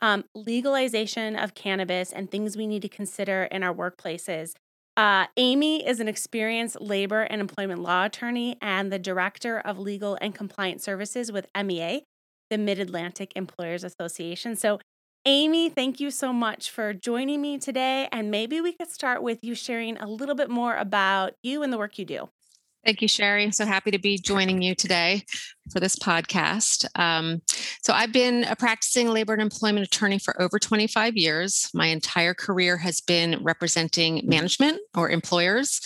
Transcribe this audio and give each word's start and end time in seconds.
um, 0.00 0.24
legalization 0.34 1.36
of 1.36 1.54
cannabis 1.54 2.12
and 2.12 2.30
things 2.30 2.56
we 2.56 2.66
need 2.66 2.82
to 2.82 2.88
consider 2.88 3.44
in 3.44 3.62
our 3.62 3.74
workplaces. 3.74 4.52
Uh, 4.96 5.26
Amy 5.36 5.86
is 5.86 6.00
an 6.00 6.08
experienced 6.08 6.80
labor 6.80 7.22
and 7.22 7.40
employment 7.40 7.80
law 7.80 8.04
attorney 8.04 8.56
and 8.60 8.90
the 8.92 8.98
director 8.98 9.58
of 9.60 9.78
legal 9.78 10.18
and 10.20 10.34
compliance 10.34 10.82
services 10.82 11.30
with 11.30 11.46
MEA, 11.54 12.02
the 12.50 12.58
Mid 12.58 12.80
Atlantic 12.80 13.32
Employers 13.36 13.84
Association. 13.84 14.56
So, 14.56 14.80
Amy, 15.24 15.68
thank 15.68 16.00
you 16.00 16.10
so 16.10 16.32
much 16.32 16.70
for 16.70 16.92
joining 16.92 17.42
me 17.42 17.58
today. 17.58 18.08
And 18.10 18.30
maybe 18.30 18.60
we 18.60 18.72
could 18.72 18.90
start 18.90 19.22
with 19.22 19.38
you 19.42 19.54
sharing 19.54 19.98
a 19.98 20.08
little 20.08 20.34
bit 20.34 20.50
more 20.50 20.76
about 20.76 21.34
you 21.42 21.62
and 21.62 21.72
the 21.72 21.78
work 21.78 21.98
you 21.98 22.04
do. 22.04 22.28
Thank 22.84 23.02
you, 23.02 23.08
Sherry. 23.08 23.50
So 23.50 23.66
happy 23.66 23.90
to 23.90 23.98
be 23.98 24.18
joining 24.18 24.62
you 24.62 24.74
today 24.74 25.24
for 25.70 25.80
this 25.80 25.96
podcast. 25.96 26.86
Um, 26.98 27.42
so, 27.82 27.92
I've 27.92 28.12
been 28.12 28.44
a 28.44 28.56
practicing 28.56 29.08
labor 29.08 29.32
and 29.32 29.42
employment 29.42 29.86
attorney 29.86 30.18
for 30.18 30.40
over 30.40 30.58
25 30.58 31.16
years. 31.16 31.68
My 31.74 31.86
entire 31.86 32.34
career 32.34 32.76
has 32.78 33.00
been 33.00 33.42
representing 33.42 34.22
management 34.24 34.78
or 34.96 35.10
employers. 35.10 35.80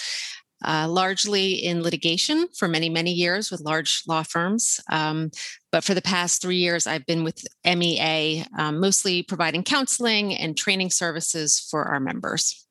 Uh, 0.65 0.87
largely 0.89 1.55
in 1.55 1.83
litigation 1.83 2.47
for 2.57 2.69
many, 2.69 2.89
many 2.89 3.11
years 3.11 3.51
with 3.51 3.61
large 3.63 4.05
law 4.07 4.23
firms. 4.23 4.79
Um, 4.93 5.33
but 5.73 5.83
for 5.83 5.93
the 5.93 6.01
past 6.01 6.41
three 6.41 6.59
years, 6.59 6.87
I've 6.87 7.05
been 7.05 7.25
with 7.25 7.45
MEA, 7.65 8.45
um, 8.57 8.79
mostly 8.79 9.25
providing 9.25 9.65
counseling 9.65 10.37
and 10.37 10.57
training 10.57 10.91
services 10.91 11.59
for 11.59 11.87
our 11.87 11.99
members. 11.99 12.65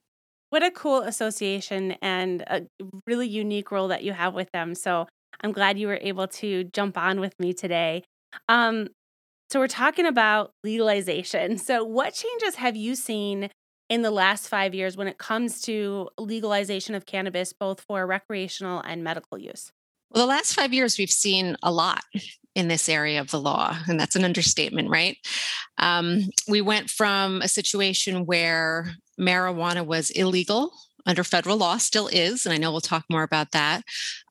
What 0.52 0.64
a 0.64 0.70
cool 0.70 1.00
association 1.00 1.94
and 2.02 2.42
a 2.42 2.64
really 3.08 3.28
unique 3.28 3.72
role 3.72 3.88
that 3.88 4.04
you 4.04 4.12
have 4.12 4.34
with 4.34 4.52
them. 4.52 4.76
So 4.76 5.08
I'm 5.40 5.54
glad 5.54 5.80
you 5.80 5.88
were 5.88 6.00
able 6.02 6.28
to 6.28 6.66
jump 6.66 6.98
on 6.98 7.22
with 7.22 7.34
me 7.40 7.54
today. 7.54 8.04
Um, 8.50 8.90
so 9.50 9.62
we're 9.62 9.68
talking 9.68 10.06
about 10.06 10.52
legalization. 10.66 11.58
So 11.58 11.86
what 11.86 12.14
changes 12.14 12.56
have 12.56 12.76
you 12.76 12.96
seen 12.96 13.50
in 13.90 14.02
the 14.02 14.12
last 14.12 14.50
five 14.50 14.76
years 14.76 14.98
when 14.98 15.08
it 15.08 15.18
comes 15.18 15.62
to 15.62 16.10
legalization 16.20 16.96
of 16.96 17.06
cannabis, 17.06 17.54
both 17.54 17.80
for 17.88 18.06
recreational 18.06 18.82
and 18.82 19.06
medical 19.06 19.38
use? 19.38 19.72
Well, 20.10 20.26
the 20.26 20.30
last 20.30 20.54
five 20.54 20.74
years, 20.74 20.98
we've 20.98 21.10
seen 21.10 21.56
a 21.64 21.72
lot 21.72 22.04
in 22.56 22.68
this 22.68 22.90
area 22.90 23.22
of 23.22 23.32
the 23.32 23.40
law, 23.40 23.78
and 23.88 23.98
that's 23.98 24.18
an 24.18 24.26
understatement, 24.26 24.90
right? 24.90 25.18
Um, 25.78 26.24
we 26.50 26.60
went 26.60 26.90
from 26.90 27.42
a 27.42 27.48
situation 27.48 28.26
where 28.26 28.94
marijuana 29.22 29.86
was 29.86 30.10
illegal 30.12 30.74
under 31.06 31.24
federal 31.24 31.58
law, 31.58 31.78
still 31.78 32.08
is, 32.08 32.46
and 32.46 32.54
I 32.54 32.58
know 32.58 32.72
we'll 32.72 32.82
talk 32.82 33.06
more 33.10 33.24
about 33.24 33.52
that, 33.52 33.84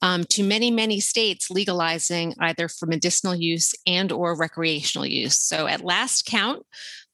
um, 0.03 0.25
to 0.31 0.43
many, 0.43 0.71
many 0.71 1.01
states 1.01 1.51
legalizing 1.51 2.35
either 2.39 2.69
for 2.69 2.87
medicinal 2.87 3.35
use 3.35 3.75
and 3.87 4.13
or 4.13 4.37
recreational 4.37 5.07
use. 5.07 5.37
So 5.37 5.67
at 5.67 5.85
last 5.85 6.27
count, 6.27 6.65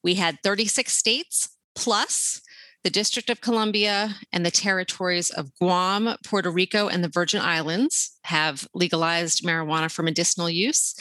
we 0.03 0.15
had 0.15 0.39
36 0.43 0.93
states 0.93 1.49
plus 1.75 2.41
the 2.85 2.91
District 2.91 3.29
of 3.31 3.41
Columbia 3.41 4.15
and 4.33 4.47
the 4.47 4.51
territories 4.51 5.31
of 5.31 5.53
Guam, 5.61 6.15
Puerto 6.25 6.51
Rico, 6.51 6.87
and 6.87 7.03
the 7.03 7.09
Virgin 7.09 7.41
Islands 7.41 8.17
have 8.25 8.69
legalized 8.75 9.43
marijuana 9.43 9.91
for 9.91 10.05
medicinal 10.05 10.49
use. 10.49 10.95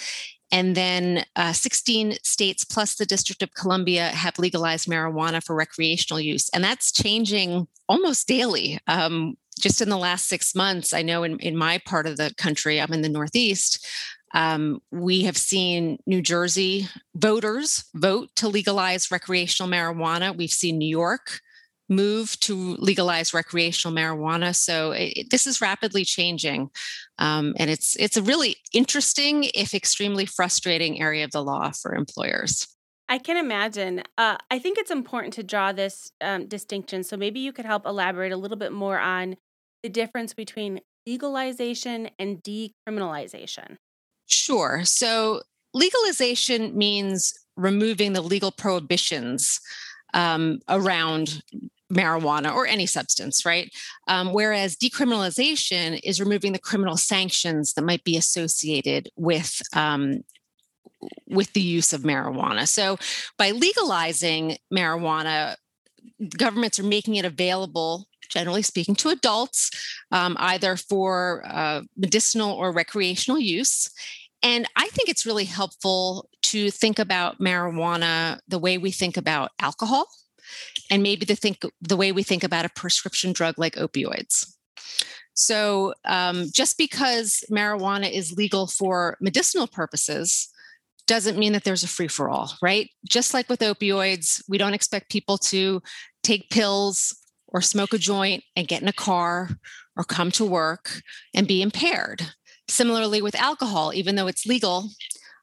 And 0.52 0.76
then 0.76 1.26
uh, 1.36 1.54
16 1.54 2.18
states 2.24 2.64
plus 2.64 2.96
the 2.96 3.06
District 3.06 3.42
of 3.42 3.54
Columbia 3.54 4.10
have 4.10 4.40
legalized 4.40 4.88
marijuana 4.88 5.44
for 5.44 5.56
recreational 5.56 6.20
use. 6.20 6.50
And 6.50 6.64
that's 6.64 6.92
changing 6.92 7.68
almost 7.90 8.28
daily. 8.28 8.80
Um, 8.88 9.38
just 9.60 9.82
in 9.82 9.90
the 9.90 9.98
last 9.98 10.28
six 10.28 10.54
months, 10.54 10.94
I 10.94 11.02
know 11.02 11.24
in, 11.24 11.40
in 11.40 11.58
my 11.58 11.80
part 11.86 12.08
of 12.08 12.18
the 12.18 12.34
country, 12.38 12.80
I'm 12.80 12.94
in 12.94 13.02
the 13.02 13.10
Northeast, 13.10 13.86
um, 14.34 14.82
we 14.92 15.24
have 15.24 15.38
seen 15.38 15.98
New 16.06 16.22
Jersey 16.22 16.90
voters 17.16 17.86
vote 17.94 18.30
to 18.36 18.50
legalize 18.50 19.10
recreational 19.10 19.72
marijuana. 19.72 20.36
We've 20.36 20.50
seen 20.50 20.78
New 20.78 20.90
York 20.90 21.40
move 21.90 22.40
to 22.42 22.76
legalize 22.80 23.34
recreational 23.34 23.96
marijuana. 23.96 24.56
So 24.56 24.92
it, 24.92 25.30
this 25.30 25.46
is 25.46 25.62
rapidly 25.62 26.04
changing, 26.04 26.70
um, 27.20 27.54
and 27.58 27.70
it's 27.70 27.96
it's 27.98 28.18
a 28.18 28.22
really 28.22 28.58
interesting, 28.74 29.46
if 29.54 29.74
extremely 29.74 30.26
frustrating, 30.26 31.02
area 31.02 31.24
of 31.26 31.32
the 31.32 31.44
law 31.44 31.72
for 31.72 31.94
employers. 31.94 32.68
I 33.08 33.20
can 33.20 33.38
imagine. 33.38 34.02
Uh, 34.18 34.38
I 34.50 34.60
think 34.60 34.78
it's 34.78 34.92
important 34.92 35.34
to 35.36 35.44
draw 35.44 35.72
this 35.72 36.12
um, 36.22 36.48
distinction. 36.48 37.04
So 37.04 37.18
maybe 37.18 37.40
you 37.40 37.54
could 37.54 37.66
help 37.66 37.86
elaborate 37.86 38.32
a 38.32 38.38
little 38.38 38.58
bit 38.58 38.72
more 38.72 39.00
on 39.00 39.36
the 39.84 39.90
difference 39.90 40.34
between 40.34 40.82
legalization 41.06 42.10
and 42.18 42.42
decriminalization. 42.42 43.78
Sure. 44.26 44.82
So 44.84 45.44
legalization 45.76 46.76
means 46.76 47.34
removing 47.56 48.14
the 48.14 48.22
legal 48.22 48.52
prohibitions 48.52 49.60
um, 50.16 50.60
around 50.68 51.44
marijuana 51.94 52.54
or 52.54 52.66
any 52.66 52.86
substance, 52.86 53.46
right? 53.46 53.72
Um, 54.08 54.34
whereas 54.34 54.76
decriminalization 54.76 56.00
is 56.04 56.20
removing 56.20 56.54
the 56.54 56.60
criminal 56.60 56.98
sanctions 56.98 57.74
that 57.74 57.84
might 57.84 58.04
be 58.04 58.18
associated 58.18 59.10
with 59.16 59.62
um, 59.74 60.22
with 61.28 61.54
the 61.54 61.62
use 61.62 61.94
of 61.94 62.02
marijuana. 62.02 62.68
So 62.68 62.98
by 63.38 63.52
legalizing 63.52 64.58
marijuana, 64.74 65.56
governments 66.38 66.80
are 66.80 66.84
making 66.84 67.16
it 67.16 67.26
available 67.26 68.08
generally 68.30 68.62
speaking, 68.62 68.96
to 68.96 69.10
adults, 69.10 69.70
um, 70.12 70.36
either 70.40 70.76
for 70.76 71.44
uh, 71.48 71.82
medicinal 71.96 72.52
or 72.52 72.72
recreational 72.72 73.40
use. 73.40 73.90
And 74.44 74.68
I 74.76 74.88
think 74.90 75.10
it's 75.10 75.26
really 75.26 75.46
helpful 75.46 76.30
to 76.44 76.70
think 76.70 77.00
about 77.00 77.40
marijuana 77.40 78.40
the 78.48 78.60
way 78.60 78.78
we 78.78 78.92
think 78.92 79.18
about 79.18 79.52
alcohol 79.60 80.08
and 80.90 81.04
maybe 81.04 81.26
to 81.26 81.36
think 81.36 81.64
the 81.82 81.98
way 81.98 82.12
we 82.12 82.24
think 82.24 82.44
about 82.44 82.66
a 82.66 82.70
prescription 82.70 83.34
drug 83.34 83.56
like 83.58 83.76
opioids. 83.76 84.52
So, 85.34 85.94
um, 86.06 86.48
just 86.54 86.78
because 86.78 87.44
marijuana 87.52 88.10
is 88.10 88.38
legal 88.38 88.68
for 88.68 89.18
medicinal 89.20 89.68
purposes 89.68 90.50
doesn't 91.08 91.38
mean 91.38 91.54
that 91.54 91.64
there's 91.64 91.84
a 91.84 91.88
free 91.88 92.08
for 92.08 92.30
all, 92.30 92.54
right? 92.62 92.90
Just 93.08 93.34
like 93.34 93.50
with 93.50 93.60
opioids, 93.60 94.42
we 94.48 94.58
don't 94.58 94.74
expect 94.74 95.12
people 95.12 95.38
to 95.38 95.82
take 96.24 96.50
pills 96.50 97.16
or 97.48 97.62
smoke 97.62 97.94
a 97.94 97.98
joint 97.98 98.44
and 98.56 98.68
get 98.68 98.82
in 98.82 98.88
a 98.88 98.94
car 98.94 99.50
or 99.96 100.04
come 100.04 100.32
to 100.32 100.46
work 100.46 101.02
and 101.34 101.48
be 101.48 101.62
impaired. 101.62 102.22
Similarly, 102.68 103.22
with 103.22 103.36
alcohol, 103.36 103.94
even 103.94 104.16
though 104.16 104.28
it's 104.28 104.46
legal, 104.46 104.90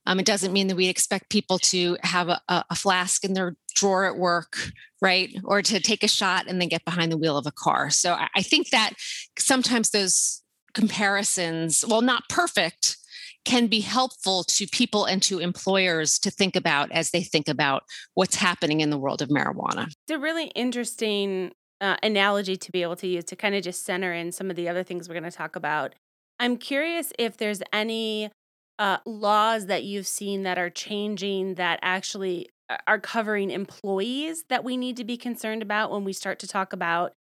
um, 0.07 0.19
it 0.19 0.27
doesn't 0.27 0.53
mean 0.53 0.67
that 0.67 0.77
we 0.77 0.89
expect 0.89 1.31
people 1.31 1.59
to 1.59 1.97
have 2.03 2.29
a, 2.29 2.41
a, 2.49 2.75
flask 2.75 3.25
in 3.25 3.35
their 3.35 3.55
drawer 3.83 4.05
at 4.05 4.17
work, 4.17 4.71
right? 5.01 5.35
Or 5.43 5.61
to 5.61 5.81
take 5.81 6.05
a 6.05 6.09
shot 6.09 6.47
and 6.47 6.61
then 6.61 6.69
get 6.69 6.85
behind 6.85 7.11
the 7.11 7.19
wheel 7.19 7.37
of 7.37 7.47
a 7.47 7.53
car. 7.53 7.91
So 7.91 8.17
I, 8.35 8.43
think 8.43 8.71
that 8.71 8.93
sometimes 9.37 9.91
those 9.91 10.41
comparisons, 10.73 11.85
well, 11.87 12.01
not 12.01 12.29
perfect, 12.29 12.97
can 13.45 13.67
be 13.67 13.81
helpful 13.81 14.45
to 14.45 14.69
people 14.69 15.05
and 15.05 15.21
to 15.25 15.41
employers 15.41 16.21
to 16.21 16.31
think 16.31 16.55
about 16.55 16.93
as 16.93 17.11
they 17.11 17.25
think 17.25 17.49
about 17.49 17.83
what's 18.15 18.37
happening 18.37 18.81
in 18.81 18.91
the 18.91 18.99
world 18.99 19.21
of 19.21 19.31
marijuana. 19.31 19.89
It's 19.89 20.15
a 20.15 20.19
really 20.19 20.47
interesting 20.55 21.51
uh, 21.81 21.97
analogy 22.05 22.57
to 22.57 22.71
be 22.71 22.83
able 22.83 22.95
to 22.97 23.09
use 23.09 23.25
to 23.25 23.35
kind 23.35 23.57
of 23.57 23.65
just 23.65 23.85
center 23.85 24.13
in 24.13 24.31
some 24.31 24.49
of 24.49 24.55
the 24.55 24.69
other 24.69 24.85
things 24.85 25.09
we're 25.09 25.19
going 25.19 25.29
to 25.29 25.37
talk 25.37 25.57
about. 25.57 25.97
I'm 26.39 26.57
curious 26.57 27.13
if 27.19 27.37
there's 27.37 27.63
any 27.73 28.31
uh, 28.79 28.99
laws 29.05 29.67
that 29.67 29.83
you've 29.83 30.07
seen 30.07 30.45
that 30.45 30.57
are 30.57 30.71
changing 30.71 31.57
that 31.57 31.81
actually 31.83 32.49
are 32.87 32.99
covering 32.99 33.51
employees 33.51 34.45
that 34.49 34.65
we 34.65 34.77
need 34.77 34.97
to 34.97 35.05
be 35.05 35.17
concerned 35.17 35.63
about 35.63 35.91
when 35.91 36.05
we 36.05 36.13
start 36.13 36.39
to 36.41 36.49
talk 36.49 36.73
about, 36.73 37.13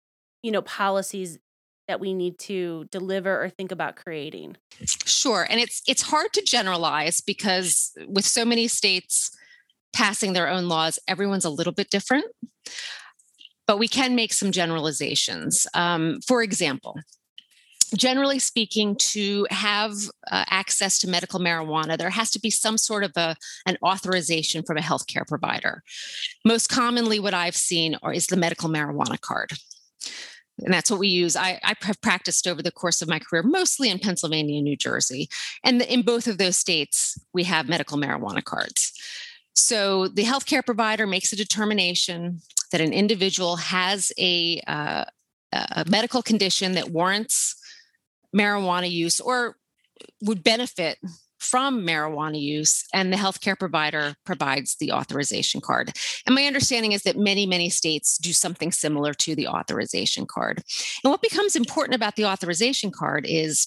you 0.42 0.50
know, 0.50 0.62
policies 0.62 1.38
that 1.88 2.00
we 2.00 2.14
need 2.14 2.38
to 2.38 2.86
deliver 2.90 3.42
or 3.42 3.48
think 3.48 3.72
about 3.72 3.96
creating? 3.96 4.56
Sure, 5.04 5.46
and 5.50 5.60
it's 5.60 5.82
it's 5.88 6.02
hard 6.02 6.32
to 6.34 6.42
generalize 6.42 7.20
because 7.20 7.92
with 8.06 8.24
so 8.24 8.44
many 8.44 8.68
states 8.68 9.36
passing 9.92 10.32
their 10.32 10.48
own 10.48 10.68
laws, 10.68 10.98
everyone's 11.08 11.44
a 11.44 11.50
little 11.50 11.72
bit 11.72 11.90
different. 11.90 12.26
But 13.66 13.78
we 13.78 13.88
can 13.88 14.14
make 14.14 14.32
some 14.32 14.52
generalizations. 14.52 15.66
Um, 15.74 16.20
for 16.26 16.42
example, 16.42 16.96
generally 17.96 18.38
speaking, 18.38 18.96
to 18.96 19.46
have 19.50 19.92
uh, 20.30 20.44
access 20.48 20.98
to 21.00 21.08
medical 21.08 21.40
marijuana, 21.40 21.96
there 21.96 22.10
has 22.10 22.30
to 22.32 22.40
be 22.40 22.50
some 22.50 22.78
sort 22.78 23.04
of 23.04 23.12
a, 23.16 23.36
an 23.66 23.76
authorization 23.84 24.62
from 24.62 24.76
a 24.76 24.82
healthcare 24.82 25.26
provider. 25.26 25.82
Most 26.44 26.68
commonly, 26.68 27.18
what 27.18 27.34
I've 27.34 27.56
seen 27.56 27.96
are, 28.02 28.12
is 28.12 28.26
the 28.26 28.36
medical 28.36 28.68
marijuana 28.68 29.20
card. 29.20 29.52
And 30.62 30.74
that's 30.74 30.90
what 30.90 31.00
we 31.00 31.08
use. 31.08 31.36
I, 31.36 31.58
I 31.62 31.74
have 31.82 32.00
practiced 32.02 32.46
over 32.46 32.62
the 32.62 32.70
course 32.70 33.00
of 33.00 33.08
my 33.08 33.18
career, 33.18 33.42
mostly 33.42 33.88
in 33.88 33.98
Pennsylvania 33.98 34.56
and 34.56 34.64
New 34.64 34.76
Jersey. 34.76 35.28
And 35.64 35.80
in 35.82 36.02
both 36.02 36.26
of 36.26 36.38
those 36.38 36.56
states, 36.56 37.18
we 37.32 37.44
have 37.44 37.68
medical 37.68 37.96
marijuana 37.96 38.44
cards. 38.44 38.92
So 39.54 40.08
the 40.08 40.24
healthcare 40.24 40.64
provider 40.64 41.06
makes 41.06 41.32
a 41.32 41.36
determination 41.36 42.40
that 42.72 42.80
an 42.80 42.92
individual 42.92 43.56
has 43.56 44.12
a, 44.18 44.60
uh, 44.66 45.04
a 45.52 45.84
medical 45.88 46.22
condition 46.22 46.72
that 46.72 46.90
warrants 46.90 47.56
marijuana 48.34 48.90
use 48.90 49.20
or 49.20 49.56
would 50.22 50.42
benefit 50.42 50.98
from 51.38 51.80
marijuana 51.86 52.40
use 52.40 52.84
and 52.92 53.10
the 53.10 53.16
healthcare 53.16 53.58
provider 53.58 54.14
provides 54.24 54.76
the 54.76 54.92
authorization 54.92 55.60
card. 55.60 55.90
And 56.26 56.34
my 56.34 56.44
understanding 56.44 56.92
is 56.92 57.02
that 57.04 57.16
many, 57.16 57.46
many 57.46 57.70
states 57.70 58.18
do 58.18 58.32
something 58.32 58.70
similar 58.70 59.14
to 59.14 59.34
the 59.34 59.48
authorization 59.48 60.26
card. 60.26 60.62
And 61.02 61.10
what 61.10 61.22
becomes 61.22 61.56
important 61.56 61.94
about 61.94 62.16
the 62.16 62.26
authorization 62.26 62.90
card 62.90 63.24
is 63.26 63.66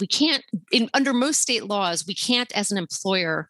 we 0.00 0.06
can't, 0.06 0.42
in, 0.72 0.88
under 0.94 1.12
most 1.12 1.42
state 1.42 1.64
laws, 1.64 2.06
we 2.06 2.14
can't, 2.14 2.50
as 2.52 2.72
an 2.72 2.78
employer, 2.78 3.48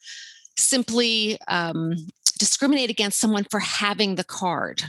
simply 0.56 1.38
um, 1.46 1.94
discriminate 2.42 2.90
against 2.90 3.20
someone 3.20 3.46
for 3.48 3.60
having 3.60 4.16
the 4.16 4.24
card. 4.24 4.82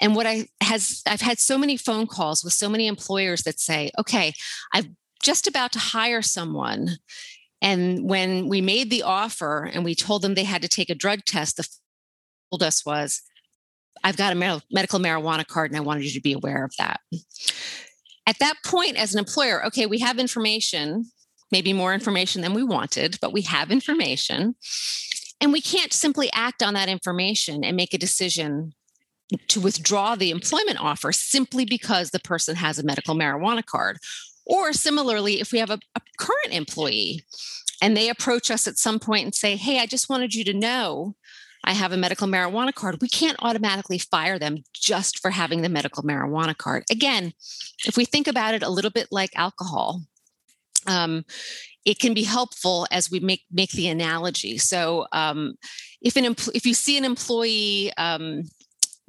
And 0.00 0.16
what 0.16 0.26
i 0.26 0.48
has 0.62 1.02
i've 1.06 1.20
had 1.20 1.38
so 1.38 1.58
many 1.58 1.76
phone 1.76 2.06
calls 2.06 2.42
with 2.42 2.54
so 2.54 2.70
many 2.70 2.86
employers 2.86 3.42
that 3.42 3.60
say 3.60 3.90
okay 3.98 4.32
i'm 4.72 4.96
just 5.22 5.46
about 5.46 5.72
to 5.72 5.78
hire 5.78 6.22
someone. 6.22 6.98
And 7.62 8.08
when 8.08 8.48
we 8.48 8.60
made 8.60 8.90
the 8.90 9.02
offer 9.02 9.70
and 9.72 9.84
we 9.84 9.94
told 9.94 10.20
them 10.22 10.34
they 10.34 10.44
had 10.44 10.62
to 10.62 10.68
take 10.68 10.90
a 10.90 10.94
drug 10.94 11.24
test 11.24 11.58
the 11.58 11.68
told 12.50 12.62
us 12.62 12.86
was 12.86 13.22
i've 14.02 14.16
got 14.16 14.32
a 14.32 14.62
medical 14.70 14.98
marijuana 14.98 15.46
card 15.46 15.70
and 15.70 15.76
i 15.76 15.80
wanted 15.80 16.04
you 16.04 16.12
to 16.12 16.20
be 16.20 16.32
aware 16.32 16.64
of 16.64 16.72
that. 16.78 17.00
At 18.26 18.38
that 18.38 18.56
point 18.64 18.96
as 18.96 19.12
an 19.12 19.18
employer 19.18 19.64
okay 19.66 19.84
we 19.84 19.98
have 19.98 20.18
information 20.18 21.04
maybe 21.52 21.74
more 21.74 21.92
information 21.92 22.40
than 22.40 22.54
we 22.54 22.62
wanted 22.62 23.18
but 23.20 23.32
we 23.32 23.42
have 23.42 23.70
information 23.70 24.54
and 25.40 25.52
we 25.52 25.60
can't 25.60 25.92
simply 25.92 26.30
act 26.32 26.62
on 26.62 26.74
that 26.74 26.88
information 26.88 27.64
and 27.64 27.76
make 27.76 27.94
a 27.94 27.98
decision 27.98 28.72
to 29.48 29.60
withdraw 29.60 30.14
the 30.14 30.30
employment 30.30 30.78
offer 30.80 31.12
simply 31.12 31.64
because 31.64 32.10
the 32.10 32.20
person 32.20 32.56
has 32.56 32.78
a 32.78 32.84
medical 32.84 33.14
marijuana 33.14 33.64
card. 33.64 33.98
Or 34.46 34.72
similarly, 34.72 35.40
if 35.40 35.52
we 35.52 35.58
have 35.58 35.70
a, 35.70 35.78
a, 35.94 36.00
current 36.18 36.52
employee 36.52 37.22
and 37.80 37.96
they 37.96 38.08
approach 38.08 38.50
us 38.50 38.66
at 38.66 38.78
some 38.78 38.98
point 38.98 39.24
and 39.24 39.34
say, 39.34 39.56
Hey, 39.56 39.80
I 39.80 39.86
just 39.86 40.08
wanted 40.08 40.34
you 40.34 40.44
to 40.44 40.52
know 40.52 41.16
I 41.64 41.72
have 41.72 41.92
a 41.92 41.96
medical 41.96 42.28
marijuana 42.28 42.74
card, 42.74 42.98
we 43.00 43.08
can't 43.08 43.38
automatically 43.40 43.98
fire 43.98 44.38
them 44.38 44.64
just 44.74 45.18
for 45.18 45.30
having 45.30 45.62
the 45.62 45.70
medical 45.70 46.02
marijuana 46.02 46.56
card. 46.56 46.84
Again, 46.90 47.32
if 47.86 47.96
we 47.96 48.04
think 48.04 48.26
about 48.26 48.54
it 48.54 48.62
a 48.62 48.68
little 48.68 48.90
bit 48.90 49.08
like 49.10 49.30
alcohol, 49.34 50.02
um, 50.86 51.24
it 51.84 51.98
can 51.98 52.14
be 52.14 52.22
helpful 52.22 52.86
as 52.90 53.10
we 53.10 53.20
make 53.20 53.44
make 53.52 53.70
the 53.72 53.88
analogy. 53.88 54.58
So, 54.58 55.06
um, 55.12 55.54
if 56.00 56.16
an 56.16 56.24
empl- 56.24 56.54
if 56.54 56.66
you 56.66 56.74
see 56.74 56.96
an 56.96 57.04
employee 57.04 57.92
um, 57.96 58.44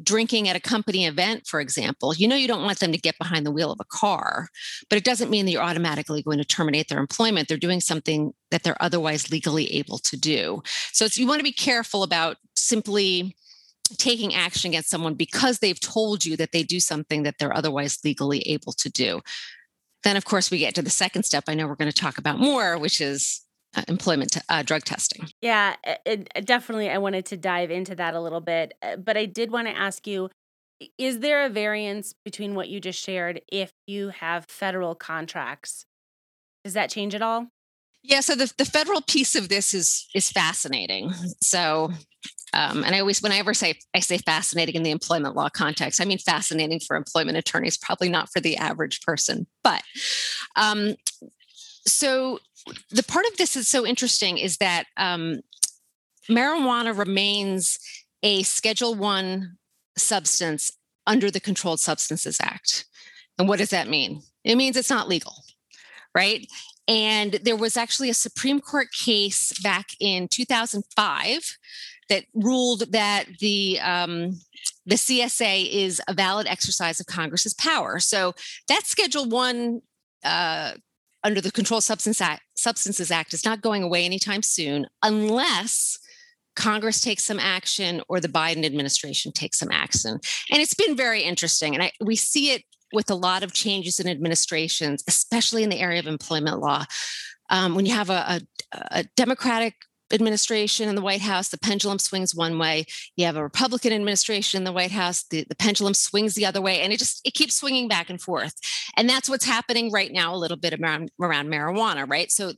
drinking 0.03 0.49
at 0.49 0.55
a 0.55 0.59
company 0.59 1.05
event, 1.05 1.47
for 1.47 1.61
example, 1.61 2.13
you 2.13 2.27
know 2.27 2.35
you 2.35 2.47
don't 2.47 2.63
want 2.63 2.79
them 2.79 2.91
to 2.91 2.97
get 2.97 3.17
behind 3.17 3.45
the 3.45 3.51
wheel 3.51 3.71
of 3.71 3.79
a 3.79 3.85
car, 3.85 4.49
but 4.89 4.97
it 4.97 5.05
doesn't 5.05 5.29
mean 5.29 5.45
that 5.45 5.51
you're 5.51 5.61
automatically 5.61 6.21
going 6.21 6.37
to 6.37 6.45
terminate 6.45 6.89
their 6.89 6.99
employment. 6.99 7.47
They're 7.47 7.57
doing 7.57 7.79
something 7.79 8.33
that 8.51 8.63
they're 8.63 8.81
otherwise 8.81 9.31
legally 9.31 9.67
able 9.73 9.97
to 9.99 10.17
do. 10.17 10.61
So 10.91 11.07
you 11.13 11.27
want 11.27 11.39
to 11.39 11.43
be 11.43 11.53
careful 11.53 12.03
about 12.03 12.37
simply 12.55 13.35
taking 13.97 14.33
action 14.33 14.69
against 14.69 14.89
someone 14.89 15.13
because 15.13 15.59
they've 15.59 15.79
told 15.79 16.25
you 16.25 16.35
that 16.37 16.51
they 16.51 16.63
do 16.63 16.79
something 16.79 17.23
that 17.23 17.35
they're 17.39 17.55
otherwise 17.55 17.99
legally 18.03 18.39
able 18.41 18.73
to 18.73 18.89
do. 18.89 19.21
Then, 20.05 20.17
of 20.17 20.23
course, 20.23 20.51
we 20.51 20.59
get 20.59 20.75
to 20.75 20.83
the 20.83 20.91
second 20.91 21.23
step 21.23 21.45
I 21.47 21.55
know 21.55 21.65
we're 21.65 21.75
going 21.75 21.91
to 21.91 22.01
talk 22.01 22.19
about 22.19 22.39
more, 22.39 22.77
which 22.77 23.01
is 23.01 23.41
uh, 23.75 23.81
employment 23.87 24.37
uh, 24.47 24.61
drug 24.61 24.83
testing. 24.83 25.27
Yeah, 25.41 25.75
it, 25.83 26.29
it, 26.35 26.45
definitely. 26.45 26.91
I 26.91 26.99
wanted 26.99 27.25
to 27.25 27.37
dive 27.37 27.71
into 27.71 27.95
that 27.95 28.13
a 28.13 28.21
little 28.21 28.39
bit, 28.39 28.75
uh, 28.83 28.97
but 28.97 29.17
I 29.17 29.25
did 29.25 29.51
want 29.51 29.67
to 29.67 29.75
ask 29.75 30.05
you 30.05 30.29
is 30.99 31.19
there 31.19 31.43
a 31.43 31.49
variance 31.49 32.13
between 32.23 32.53
what 32.53 32.69
you 32.69 32.79
just 32.79 33.01
shared 33.01 33.41
if 33.51 33.71
you 33.87 34.09
have 34.09 34.45
federal 34.47 34.93
contracts? 34.93 35.85
Does 36.63 36.73
that 36.73 36.91
change 36.91 37.15
at 37.15 37.23
all? 37.23 37.47
Yeah, 38.03 38.19
so 38.19 38.35
the, 38.35 38.53
the 38.57 38.65
federal 38.65 39.01
piece 39.01 39.33
of 39.33 39.49
this 39.49 39.73
is 39.73 40.07
is 40.13 40.29
fascinating. 40.29 41.11
So 41.41 41.91
um, 42.53 42.83
and 42.83 42.95
I 42.95 42.99
always, 42.99 43.21
when 43.21 43.31
I 43.31 43.37
ever 43.37 43.53
say 43.53 43.75
I 43.93 43.99
say 43.99 44.17
fascinating 44.17 44.75
in 44.75 44.83
the 44.83 44.91
employment 44.91 45.35
law 45.35 45.49
context, 45.49 46.01
I 46.01 46.05
mean 46.05 46.19
fascinating 46.19 46.79
for 46.79 46.95
employment 46.95 47.37
attorneys, 47.37 47.77
probably 47.77 48.09
not 48.09 48.29
for 48.31 48.39
the 48.39 48.57
average 48.57 49.01
person. 49.01 49.47
But 49.63 49.81
um, 50.55 50.95
so 51.87 52.39
the 52.91 53.03
part 53.03 53.25
of 53.27 53.37
this 53.37 53.55
is 53.55 53.67
so 53.67 53.85
interesting 53.85 54.37
is 54.37 54.57
that 54.57 54.85
um, 54.97 55.41
marijuana 56.29 56.97
remains 56.97 57.79
a 58.23 58.43
Schedule 58.43 58.95
One 58.95 59.57
substance 59.97 60.71
under 61.07 61.29
the 61.29 61.39
Controlled 61.39 61.79
Substances 61.79 62.37
Act. 62.41 62.85
And 63.37 63.47
what 63.47 63.59
does 63.59 63.69
that 63.69 63.89
mean? 63.89 64.21
It 64.43 64.55
means 64.55 64.77
it's 64.77 64.89
not 64.89 65.07
legal, 65.07 65.33
right? 66.15 66.47
And 66.87 67.39
there 67.43 67.55
was 67.55 67.77
actually 67.77 68.09
a 68.09 68.13
Supreme 68.13 68.59
Court 68.59 68.87
case 68.91 69.57
back 69.59 69.87
in 69.99 70.27
2005 70.27 71.57
that 72.09 72.25
ruled 72.33 72.91
that 72.91 73.25
the 73.39 73.79
um, 73.79 74.39
the 74.85 74.95
CSA 74.95 75.67
is 75.71 76.01
a 76.07 76.13
valid 76.13 76.47
exercise 76.47 76.99
of 76.99 77.07
Congress's 77.07 77.53
power. 77.53 77.99
So 77.99 78.33
that 78.67 78.85
Schedule 78.85 79.27
One 79.27 79.81
uh, 80.23 80.73
under 81.23 81.41
the 81.41 81.51
Controlled 81.51 81.83
Substance 81.83 82.21
Act, 82.21 82.43
Substances 82.55 83.09
Act 83.09 83.33
is 83.33 83.43
not 83.43 83.61
going 83.61 83.81
away 83.81 84.05
anytime 84.05 84.43
soon, 84.43 84.85
unless 85.01 85.97
Congress 86.55 87.01
takes 87.01 87.23
some 87.23 87.39
action 87.39 88.01
or 88.07 88.19
the 88.19 88.27
Biden 88.27 88.63
administration 88.63 89.31
takes 89.31 89.59
some 89.59 89.71
action. 89.71 90.19
And 90.51 90.61
it's 90.61 90.75
been 90.75 90.95
very 90.95 91.23
interesting, 91.23 91.73
and 91.73 91.83
I, 91.83 91.91
we 91.99 92.15
see 92.15 92.51
it 92.51 92.63
with 92.93 93.09
a 93.09 93.15
lot 93.15 93.43
of 93.43 93.53
changes 93.53 93.99
in 93.99 94.07
administrations, 94.07 95.03
especially 95.07 95.63
in 95.63 95.69
the 95.69 95.79
area 95.79 95.99
of 95.99 96.07
employment 96.07 96.59
law. 96.59 96.85
Um, 97.49 97.75
when 97.75 97.85
you 97.85 97.93
have 97.93 98.09
a, 98.09 98.39
a, 98.73 98.79
a 98.91 99.03
Democratic 99.15 99.75
administration 100.13 100.87
in 100.87 100.95
the 100.95 101.01
White 101.01 101.21
House, 101.21 101.49
the 101.49 101.57
pendulum 101.57 101.99
swings 101.99 102.35
one 102.35 102.59
way. 102.59 102.85
You 103.15 103.25
have 103.25 103.35
a 103.35 103.43
Republican 103.43 103.91
administration 103.91 104.59
in 104.59 104.63
the 104.63 104.71
White 104.71 104.91
House, 104.91 105.23
the, 105.29 105.45
the 105.47 105.55
pendulum 105.55 105.93
swings 105.93 106.35
the 106.35 106.45
other 106.45 106.61
way, 106.61 106.81
and 106.81 106.93
it 106.93 106.99
just 106.99 107.25
it 107.25 107.33
keeps 107.33 107.57
swinging 107.57 107.87
back 107.87 108.09
and 108.09 108.21
forth. 108.21 108.53
And 108.95 109.09
that's 109.09 109.29
what's 109.29 109.45
happening 109.45 109.91
right 109.91 110.11
now 110.11 110.33
a 110.33 110.37
little 110.37 110.57
bit 110.57 110.79
around, 110.79 111.11
around 111.19 111.47
marijuana, 111.47 112.09
right? 112.09 112.31
So 112.31 112.53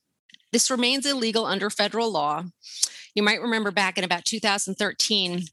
this 0.52 0.70
remains 0.70 1.06
illegal 1.06 1.46
under 1.46 1.70
federal 1.70 2.12
law. 2.12 2.44
You 3.16 3.24
might 3.24 3.42
remember 3.42 3.72
back 3.72 3.98
in 3.98 4.04
about 4.04 4.26
2013, 4.26 5.46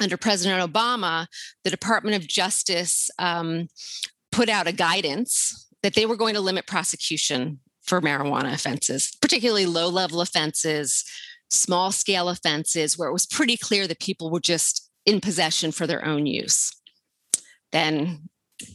under 0.00 0.16
President 0.16 0.72
Obama, 0.72 1.26
the 1.64 1.70
Department 1.70 2.16
of 2.16 2.26
Justice 2.26 3.10
um, 3.18 3.68
put 4.32 4.48
out 4.48 4.66
a 4.66 4.72
guidance 4.72 5.68
that 5.82 5.94
they 5.94 6.06
were 6.06 6.16
going 6.16 6.34
to 6.34 6.40
limit 6.40 6.66
prosecution 6.66 7.60
for 7.82 8.00
marijuana 8.00 8.52
offenses, 8.52 9.12
particularly 9.20 9.66
low 9.66 9.88
level 9.88 10.20
offenses, 10.20 11.04
small 11.50 11.92
scale 11.92 12.28
offenses, 12.28 12.98
where 12.98 13.08
it 13.08 13.12
was 13.12 13.26
pretty 13.26 13.56
clear 13.56 13.86
that 13.86 14.00
people 14.00 14.30
were 14.30 14.40
just 14.40 14.90
in 15.04 15.20
possession 15.20 15.70
for 15.70 15.86
their 15.86 16.04
own 16.04 16.26
use. 16.26 16.72
Then 17.72 18.28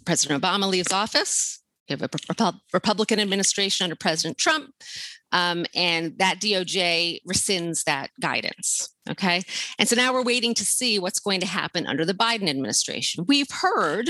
President 0.05 0.41
Obama 0.41 0.69
leaves 0.69 0.91
office. 0.91 1.60
Have 1.91 2.01
a 2.01 2.53
Republican 2.73 3.19
administration 3.19 3.83
under 3.83 3.95
President 3.95 4.37
Trump, 4.37 4.73
um, 5.31 5.65
and 5.75 6.17
that 6.17 6.39
DOJ 6.39 7.21
rescinds 7.29 7.83
that 7.85 8.09
guidance. 8.19 8.89
Okay. 9.09 9.43
And 9.79 9.89
so 9.89 9.95
now 9.95 10.13
we're 10.13 10.23
waiting 10.23 10.53
to 10.55 10.65
see 10.65 10.99
what's 10.99 11.19
going 11.19 11.39
to 11.41 11.47
happen 11.47 11.87
under 11.87 12.05
the 12.05 12.13
Biden 12.13 12.49
administration. 12.49 13.25
We've 13.27 13.49
heard 13.49 14.09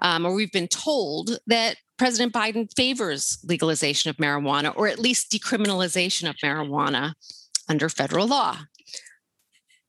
um, 0.00 0.26
or 0.26 0.34
we've 0.34 0.52
been 0.52 0.68
told 0.68 1.38
that 1.46 1.76
President 1.98 2.32
Biden 2.32 2.68
favors 2.74 3.38
legalization 3.44 4.10
of 4.10 4.16
marijuana 4.16 4.72
or 4.74 4.88
at 4.88 4.98
least 4.98 5.30
decriminalization 5.30 6.28
of 6.28 6.36
marijuana 6.36 7.12
under 7.68 7.88
federal 7.88 8.26
law. 8.26 8.58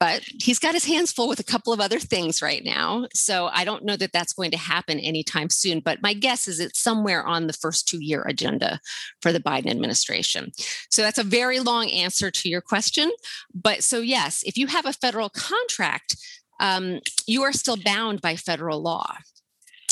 But 0.02 0.24
he's 0.42 0.58
got 0.58 0.74
his 0.74 0.84
hands 0.84 1.12
full 1.12 1.28
with 1.28 1.38
a 1.38 1.44
couple 1.44 1.72
of 1.72 1.78
other 1.78 2.00
things 2.00 2.42
right 2.42 2.64
now. 2.64 3.06
So 3.14 3.48
I 3.52 3.64
don't 3.64 3.84
know 3.84 3.94
that 3.94 4.10
that's 4.12 4.32
going 4.32 4.50
to 4.50 4.56
happen 4.56 4.98
anytime 4.98 5.48
soon. 5.48 5.78
But 5.78 6.02
my 6.02 6.12
guess 6.12 6.48
is 6.48 6.58
it's 6.58 6.80
somewhere 6.80 7.24
on 7.24 7.46
the 7.46 7.52
first 7.52 7.86
two 7.86 8.02
year 8.02 8.22
agenda 8.22 8.80
for 9.20 9.32
the 9.32 9.38
Biden 9.38 9.70
administration. 9.70 10.50
So 10.90 11.02
that's 11.02 11.18
a 11.18 11.22
very 11.22 11.60
long 11.60 11.88
answer 11.88 12.32
to 12.32 12.48
your 12.48 12.60
question. 12.60 13.12
But 13.54 13.84
so, 13.84 14.00
yes, 14.00 14.42
if 14.44 14.58
you 14.58 14.66
have 14.66 14.86
a 14.86 14.92
federal 14.92 15.28
contract, 15.28 16.16
um, 16.58 16.98
you 17.28 17.44
are 17.44 17.52
still 17.52 17.76
bound 17.76 18.20
by 18.20 18.34
federal 18.34 18.82
law. 18.82 19.18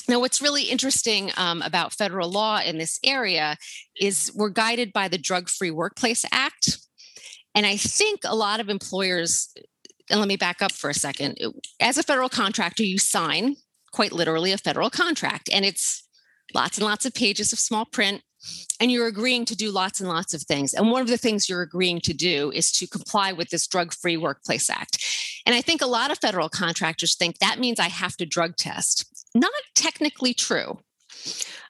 Now, 0.09 0.19
what's 0.19 0.43
really 0.43 0.65
interesting 0.65 1.31
um, 1.37 1.63
about 1.63 1.93
federal 1.93 2.29
law 2.29 2.59
in 2.61 2.79
this 2.79 2.99
area 3.05 3.59
is 4.01 4.33
we're 4.35 4.49
guided 4.49 4.93
by 4.93 5.07
the 5.07 5.19
Drug 5.19 5.49
Free 5.49 5.71
Workplace 5.71 6.25
Act. 6.33 6.79
And 7.55 7.67
I 7.67 7.77
think 7.77 8.21
a 8.25 8.37
lot 8.37 8.61
of 8.61 8.69
employers, 8.69 9.53
and 10.11 10.21
let 10.21 10.29
me 10.29 10.37
back 10.37 10.61
up 10.63 10.73
for 10.73 10.91
a 10.91 10.95
second. 10.95 11.39
As 11.81 11.97
a 11.97 12.03
federal 12.03 12.29
contractor, 12.29 12.83
you 12.83 12.99
sign 12.99 13.57
quite 13.93 14.13
literally 14.13 14.53
a 14.53 14.59
federal 14.59 14.91
contract, 14.91 15.49
and 15.53 15.65
it's 15.65 16.07
lots 16.55 16.79
and 16.79 16.87
lots 16.87 17.07
of 17.07 17.15
pages 17.15 17.53
of 17.53 17.59
small 17.59 17.85
print 17.85 18.23
and 18.81 18.91
you're 18.91 19.07
agreeing 19.07 19.45
to 19.45 19.57
do 19.57 19.71
lots 19.71 20.01
and 20.01 20.09
lots 20.09 20.33
of 20.33 20.43
things. 20.43 20.73
And 20.73 20.91
one 20.91 21.03
of 21.03 21.09
the 21.09 21.19
things 21.19 21.49
you're 21.49 21.63
agreeing 21.63 22.01
to 22.01 22.15
do 22.15 22.51
is 22.53 22.73
to 22.73 22.87
comply 22.87 23.33
with 23.33 23.51
this 23.51 23.67
Drug 23.67 23.93
Free 23.93 24.17
Workplace 24.17 24.71
Act. 24.71 25.05
And 25.47 25.55
I 25.55 25.61
think 25.61 25.83
a 25.83 25.87
lot 25.87 26.11
of 26.11 26.19
federal 26.19 26.49
contractors 26.49 27.17
think 27.17 27.39
that 27.39 27.59
means 27.59 27.79
I 27.79 27.89
have 27.89 28.17
to 28.17 28.27
drug 28.27 28.57
test. 28.57 29.29
Not 29.35 29.53
technically 29.75 30.35
true. 30.35 30.79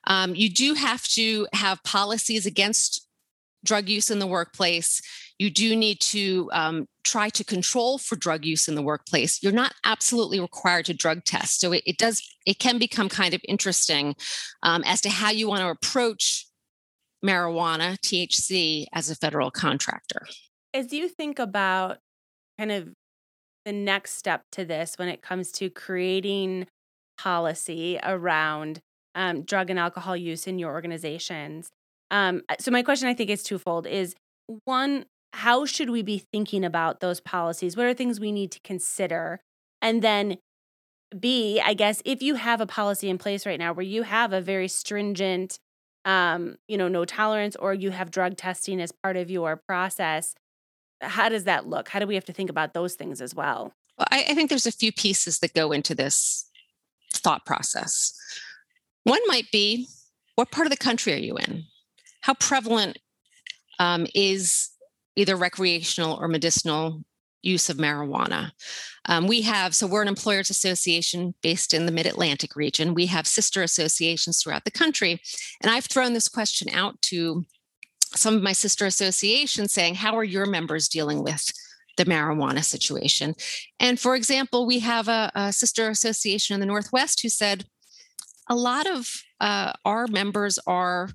Um, 0.07 0.33
you 0.33 0.49
do 0.49 0.73
have 0.73 1.03
to 1.09 1.47
have 1.53 1.83
policies 1.83 2.45
against 2.45 3.07
drug 3.63 3.89
use 3.89 4.09
in 4.09 4.19
the 4.19 4.27
workplace. 4.27 5.01
You 5.37 5.49
do 5.49 5.75
need 5.75 5.99
to 6.01 6.49
um, 6.53 6.87
try 7.03 7.29
to 7.29 7.43
control 7.43 7.97
for 7.97 8.15
drug 8.15 8.45
use 8.45 8.67
in 8.67 8.75
the 8.75 8.81
workplace. 8.81 9.41
You're 9.41 9.51
not 9.51 9.73
absolutely 9.83 10.39
required 10.39 10.85
to 10.85 10.93
drug 10.93 11.23
test. 11.25 11.59
So 11.59 11.71
it, 11.71 11.83
it 11.85 11.97
does, 11.97 12.21
it 12.45 12.59
can 12.59 12.77
become 12.77 13.09
kind 13.09 13.33
of 13.33 13.41
interesting 13.47 14.15
um, 14.63 14.83
as 14.85 15.01
to 15.01 15.09
how 15.09 15.31
you 15.31 15.47
want 15.47 15.61
to 15.61 15.69
approach 15.69 16.45
marijuana, 17.23 17.97
THC, 17.99 18.85
as 18.93 19.09
a 19.09 19.15
federal 19.15 19.51
contractor. 19.51 20.27
As 20.73 20.93
you 20.93 21.07
think 21.07 21.39
about 21.39 21.99
kind 22.57 22.71
of 22.71 22.89
the 23.65 23.71
next 23.71 24.13
step 24.13 24.43
to 24.53 24.65
this 24.65 24.95
when 24.97 25.07
it 25.07 25.21
comes 25.21 25.51
to 25.51 25.69
creating 25.69 26.67
policy 27.17 27.99
around 28.03 28.79
um, 29.13 29.43
drug 29.43 29.69
and 29.69 29.77
alcohol 29.77 30.15
use 30.15 30.47
in 30.47 30.57
your 30.57 30.71
organizations. 30.71 31.69
Um, 32.11 32.43
uh, 32.49 32.55
so 32.59 32.69
my 32.69 32.83
question, 32.83 33.07
I 33.07 33.15
think, 33.15 33.29
is 33.29 33.41
twofold: 33.41 33.87
is 33.87 34.15
one, 34.65 35.05
how 35.33 35.65
should 35.65 35.89
we 35.89 36.03
be 36.03 36.19
thinking 36.19 36.63
about 36.63 36.99
those 36.99 37.19
policies? 37.19 37.75
What 37.75 37.87
are 37.87 37.93
things 37.93 38.19
we 38.19 38.31
need 38.31 38.51
to 38.51 38.59
consider? 38.59 39.39
And 39.81 40.03
then 40.03 40.37
B, 41.17 41.59
I 41.63 41.73
guess, 41.73 42.01
if 42.05 42.21
you 42.21 42.35
have 42.35 42.61
a 42.61 42.67
policy 42.67 43.09
in 43.09 43.17
place 43.17 43.45
right 43.45 43.59
now 43.59 43.73
where 43.73 43.85
you 43.85 44.03
have 44.03 44.31
a 44.31 44.41
very 44.41 44.67
stringent 44.67 45.57
um, 46.05 46.57
you 46.67 46.77
know, 46.77 46.87
no 46.87 47.05
tolerance, 47.05 47.55
or 47.55 47.73
you 47.73 47.91
have 47.91 48.11
drug 48.11 48.37
testing 48.37 48.81
as 48.81 48.91
part 48.91 49.17
of 49.17 49.29
your 49.29 49.55
process. 49.67 50.35
How 51.01 51.29
does 51.29 51.45
that 51.45 51.67
look? 51.67 51.89
How 51.89 51.99
do 51.99 52.07
we 52.07 52.15
have 52.15 52.25
to 52.25 52.33
think 52.33 52.49
about 52.49 52.73
those 52.73 52.95
things 52.95 53.21
as 53.21 53.35
well? 53.35 53.73
Well, 53.97 54.07
I, 54.11 54.25
I 54.29 54.33
think 54.33 54.49
there's 54.49 54.65
a 54.65 54.71
few 54.71 54.91
pieces 54.91 55.39
that 55.39 55.53
go 55.53 55.71
into 55.71 55.95
this 55.95 56.49
thought 57.13 57.45
process. 57.45 58.13
One 59.03 59.21
might 59.27 59.51
be 59.51 59.87
what 60.35 60.51
part 60.51 60.67
of 60.67 60.71
the 60.71 60.77
country 60.77 61.13
are 61.13 61.17
you 61.17 61.37
in? 61.37 61.65
How 62.21 62.33
prevalent 62.35 62.97
um, 63.79 64.07
is 64.13 64.69
either 65.15 65.35
recreational 65.35 66.17
or 66.19 66.27
medicinal 66.27 67.03
use 67.41 67.69
of 67.69 67.77
marijuana. 67.77 68.51
Um, 69.05 69.27
we 69.27 69.41
have, 69.41 69.73
so 69.75 69.87
we're 69.87 70.03
an 70.03 70.07
employers 70.07 70.49
association 70.49 71.33
based 71.41 71.73
in 71.73 71.85
the 71.85 71.91
mid 71.91 72.05
Atlantic 72.05 72.55
region. 72.55 72.93
We 72.93 73.07
have 73.07 73.27
sister 73.27 73.63
associations 73.63 74.41
throughout 74.41 74.65
the 74.65 74.71
country. 74.71 75.21
And 75.61 75.71
I've 75.71 75.85
thrown 75.85 76.13
this 76.13 76.27
question 76.27 76.69
out 76.69 77.01
to 77.03 77.45
some 78.13 78.35
of 78.35 78.43
my 78.43 78.53
sister 78.53 78.85
associations 78.85 79.73
saying, 79.73 79.95
How 79.95 80.15
are 80.17 80.23
your 80.23 80.45
members 80.45 80.87
dealing 80.87 81.23
with? 81.23 81.51
The 81.97 82.05
marijuana 82.05 82.63
situation. 82.63 83.35
And 83.79 83.99
for 83.99 84.15
example, 84.15 84.65
we 84.65 84.79
have 84.79 85.07
a, 85.07 85.31
a 85.35 85.51
sister 85.51 85.89
association 85.89 86.53
in 86.53 86.59
the 86.59 86.65
Northwest 86.65 87.21
who 87.21 87.29
said 87.29 87.65
a 88.49 88.55
lot 88.55 88.87
of 88.87 89.21
uh, 89.39 89.73
our 89.83 90.07
members 90.07 90.57
are 90.65 91.09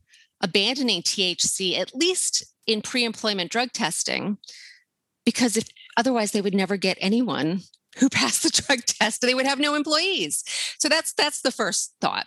abandoning 0.47 1.03
THC, 1.03 1.79
at 1.79 1.95
least 1.95 2.45
in 2.67 2.83
pre 2.83 3.05
employment 3.05 3.51
drug 3.51 3.73
testing, 3.73 4.39
because 5.25 5.57
if 5.57 5.69
Otherwise, 5.97 6.33
they 6.33 6.41
would 6.41 6.55
never 6.55 6.77
get 6.77 6.99
anyone 7.01 7.63
who 7.99 8.09
passed 8.11 8.43
the 8.43 8.63
drug 8.63 8.85
test. 8.85 9.23
They 9.23 9.35
would 9.35 9.47
have 9.47 9.59
no 9.59 9.75
employees. 9.75 10.45
So 10.79 10.89
that's 10.89 11.13
that's 11.15 11.41
the 11.41 11.51
first 11.51 11.95
thought. 12.01 12.27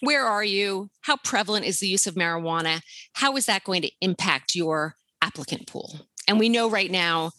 Where 0.00 0.26
are 0.26 0.44
you? 0.44 0.90
How 1.02 1.16
prevalent 1.16 1.64
is 1.64 1.80
the 1.80 1.88
use 1.88 2.06
of 2.06 2.14
marijuana? 2.14 2.82
How 3.14 3.36
is 3.36 3.46
that 3.46 3.64
going 3.64 3.82
to 3.82 3.90
impact 4.00 4.54
your 4.54 4.96
applicant 5.22 5.66
pool? 5.66 6.00
And 6.28 6.38
we 6.38 6.48
know 6.48 6.68
right 6.68 6.90
now, 6.90 7.30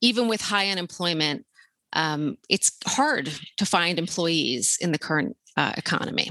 even 0.00 0.26
with 0.26 0.40
high 0.40 0.70
unemployment, 0.70 1.44
um, 1.92 2.38
it's 2.48 2.72
hard 2.86 3.30
to 3.58 3.66
find 3.66 3.98
employees 3.98 4.78
in 4.80 4.92
the 4.92 4.98
current 4.98 5.36
uh, 5.56 5.72
economy. 5.76 6.30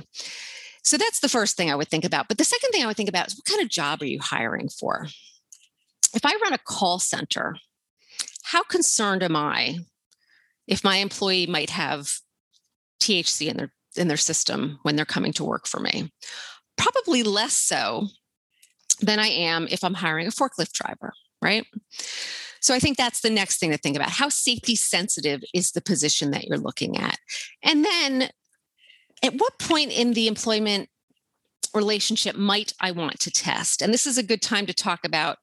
So 0.83 0.97
that's 0.97 1.19
the 1.19 1.29
first 1.29 1.57
thing 1.57 1.69
I 1.69 1.75
would 1.75 1.89
think 1.89 2.05
about. 2.05 2.27
But 2.27 2.37
the 2.37 2.43
second 2.43 2.71
thing 2.71 2.83
I 2.83 2.87
would 2.87 2.97
think 2.97 3.09
about 3.09 3.27
is 3.27 3.37
what 3.37 3.45
kind 3.45 3.61
of 3.61 3.69
job 3.69 4.01
are 4.01 4.05
you 4.05 4.19
hiring 4.19 4.69
for? 4.69 5.07
If 6.13 6.25
I 6.25 6.33
run 6.41 6.53
a 6.53 6.57
call 6.57 6.99
center 6.99 7.55
how 8.51 8.63
concerned 8.63 9.21
am 9.21 9.35
I 9.35 9.77
if 10.65 10.83
my 10.83 10.97
employee 10.97 11.45
might 11.45 11.69
have 11.69 12.13
THC 12.99 13.47
in 13.47 13.57
their 13.57 13.71
in 13.95 14.07
their 14.07 14.17
system 14.17 14.79
when 14.81 14.95
they're 14.95 15.05
coming 15.05 15.33
to 15.33 15.43
work 15.43 15.67
for 15.67 15.79
me? 15.79 16.11
Probably 16.77 17.21
less 17.21 17.53
so 17.53 18.07
than 19.01 19.19
I 19.19 19.27
am 19.27 19.67
if 19.69 19.83
I'm 19.83 19.93
hiring 19.93 20.25
a 20.25 20.31
forklift 20.31 20.71
driver, 20.71 21.13
right? 21.43 21.63
So 22.59 22.73
I 22.73 22.79
think 22.79 22.97
that's 22.97 23.21
the 23.21 23.29
next 23.29 23.59
thing 23.59 23.69
to 23.69 23.77
think 23.77 23.95
about. 23.95 24.09
How 24.09 24.29
safety 24.29 24.75
sensitive 24.75 25.43
is 25.53 25.71
the 25.71 25.81
position 25.81 26.31
that 26.31 26.45
you're 26.45 26.57
looking 26.57 26.97
at? 26.97 27.19
And 27.63 27.85
then 27.85 28.29
at 29.23 29.33
what 29.33 29.59
point 29.59 29.91
in 29.91 30.13
the 30.13 30.27
employment 30.27 30.89
relationship 31.73 32.35
might 32.35 32.73
I 32.79 32.91
want 32.91 33.19
to 33.21 33.31
test? 33.31 33.81
And 33.81 33.93
this 33.93 34.07
is 34.07 34.17
a 34.17 34.23
good 34.23 34.41
time 34.41 34.65
to 34.65 34.73
talk 34.73 35.01
about 35.05 35.37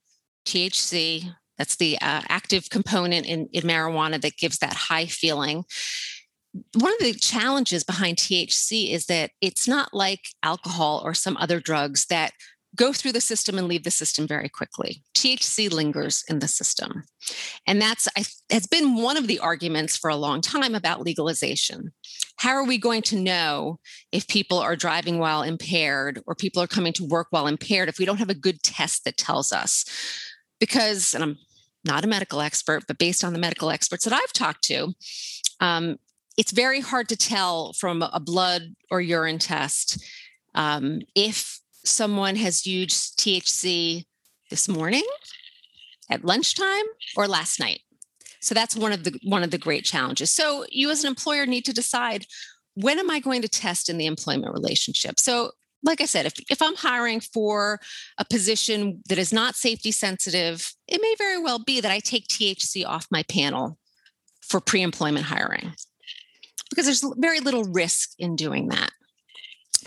THC, 0.46 1.32
that's 1.58 1.76
the 1.76 1.96
uh, 1.96 2.22
active 2.28 2.70
component 2.70 3.26
in, 3.26 3.48
in 3.52 3.64
marijuana 3.64 4.20
that 4.20 4.36
gives 4.36 4.58
that 4.58 4.74
high 4.74 5.06
feeling. 5.06 5.64
One 6.74 6.92
of 6.92 6.98
the 7.00 7.14
challenges 7.14 7.84
behind 7.84 8.16
THC 8.16 8.92
is 8.92 9.06
that 9.06 9.30
it's 9.40 9.68
not 9.68 9.92
like 9.92 10.20
alcohol 10.42 11.02
or 11.04 11.12
some 11.12 11.36
other 11.36 11.60
drugs 11.60 12.06
that 12.06 12.32
go 12.74 12.92
through 12.92 13.12
the 13.12 13.20
system 13.20 13.58
and 13.58 13.68
leave 13.68 13.84
the 13.84 13.90
system 13.90 14.26
very 14.26 14.48
quickly. 14.48 15.02
THC 15.14 15.70
lingers 15.72 16.24
in 16.28 16.38
the 16.38 16.48
system. 16.48 17.04
And 17.66 17.80
that's 17.80 18.06
has 18.50 18.66
been 18.66 18.96
one 18.96 19.16
of 19.16 19.26
the 19.26 19.38
arguments 19.38 19.96
for 19.96 20.10
a 20.10 20.16
long 20.16 20.40
time 20.40 20.74
about 20.74 21.02
legalization. 21.02 21.92
How 22.36 22.50
are 22.50 22.64
we 22.64 22.78
going 22.78 23.02
to 23.02 23.16
know 23.16 23.78
if 24.12 24.28
people 24.28 24.58
are 24.58 24.76
driving 24.76 25.18
while 25.18 25.42
impaired 25.42 26.22
or 26.26 26.34
people 26.34 26.62
are 26.62 26.66
coming 26.66 26.92
to 26.94 27.04
work 27.04 27.28
while 27.30 27.46
impaired 27.46 27.88
if 27.88 27.98
we 27.98 28.04
don't 28.04 28.18
have 28.18 28.30
a 28.30 28.34
good 28.34 28.62
test 28.62 29.04
that 29.04 29.16
tells 29.16 29.52
us? 29.52 29.84
Because, 30.60 31.14
and 31.14 31.22
I'm 31.22 31.38
not 31.84 32.04
a 32.04 32.08
medical 32.08 32.40
expert, 32.40 32.84
but 32.86 32.98
based 32.98 33.24
on 33.24 33.32
the 33.32 33.38
medical 33.38 33.70
experts 33.70 34.04
that 34.04 34.12
I've 34.12 34.32
talked 34.32 34.64
to, 34.64 34.92
um, 35.60 35.96
it's 36.36 36.52
very 36.52 36.80
hard 36.80 37.08
to 37.08 37.16
tell 37.16 37.72
from 37.72 38.02
a 38.02 38.20
blood 38.20 38.74
or 38.90 39.00
urine 39.00 39.38
test 39.38 40.04
um, 40.54 41.00
if 41.14 41.60
someone 41.84 42.36
has 42.36 42.66
used 42.66 43.18
THC 43.18 44.04
this 44.50 44.68
morning, 44.68 45.04
at 46.10 46.24
lunchtime, 46.24 46.84
or 47.16 47.26
last 47.26 47.58
night. 47.58 47.80
So 48.46 48.54
that's 48.54 48.76
one 48.76 48.92
of 48.92 49.02
the 49.02 49.18
one 49.24 49.42
of 49.42 49.50
the 49.50 49.58
great 49.58 49.84
challenges. 49.84 50.30
So 50.30 50.64
you 50.70 50.88
as 50.90 51.02
an 51.02 51.08
employer 51.08 51.46
need 51.46 51.64
to 51.64 51.72
decide 51.72 52.26
when 52.74 53.00
am 53.00 53.10
I 53.10 53.18
going 53.18 53.42
to 53.42 53.48
test 53.48 53.88
in 53.88 53.98
the 53.98 54.06
employment 54.06 54.52
relationship. 54.52 55.18
So 55.18 55.50
like 55.82 56.00
I 56.00 56.04
said, 56.04 56.26
if, 56.26 56.34
if 56.48 56.62
I'm 56.62 56.76
hiring 56.76 57.18
for 57.20 57.80
a 58.18 58.24
position 58.24 59.02
that 59.08 59.18
is 59.18 59.32
not 59.32 59.56
safety 59.56 59.90
sensitive, 59.90 60.72
it 60.86 61.00
may 61.02 61.14
very 61.18 61.42
well 61.42 61.58
be 61.58 61.80
that 61.80 61.90
I 61.90 61.98
take 61.98 62.28
THC 62.28 62.86
off 62.86 63.08
my 63.10 63.24
panel 63.24 63.78
for 64.42 64.60
pre 64.60 64.82
employment 64.82 65.26
hiring 65.26 65.72
because 66.70 66.84
there's 66.84 67.04
very 67.16 67.40
little 67.40 67.64
risk 67.64 68.10
in 68.16 68.36
doing 68.36 68.68
that. 68.68 68.90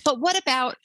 But 0.04 0.20
what 0.20 0.38
about 0.38 0.76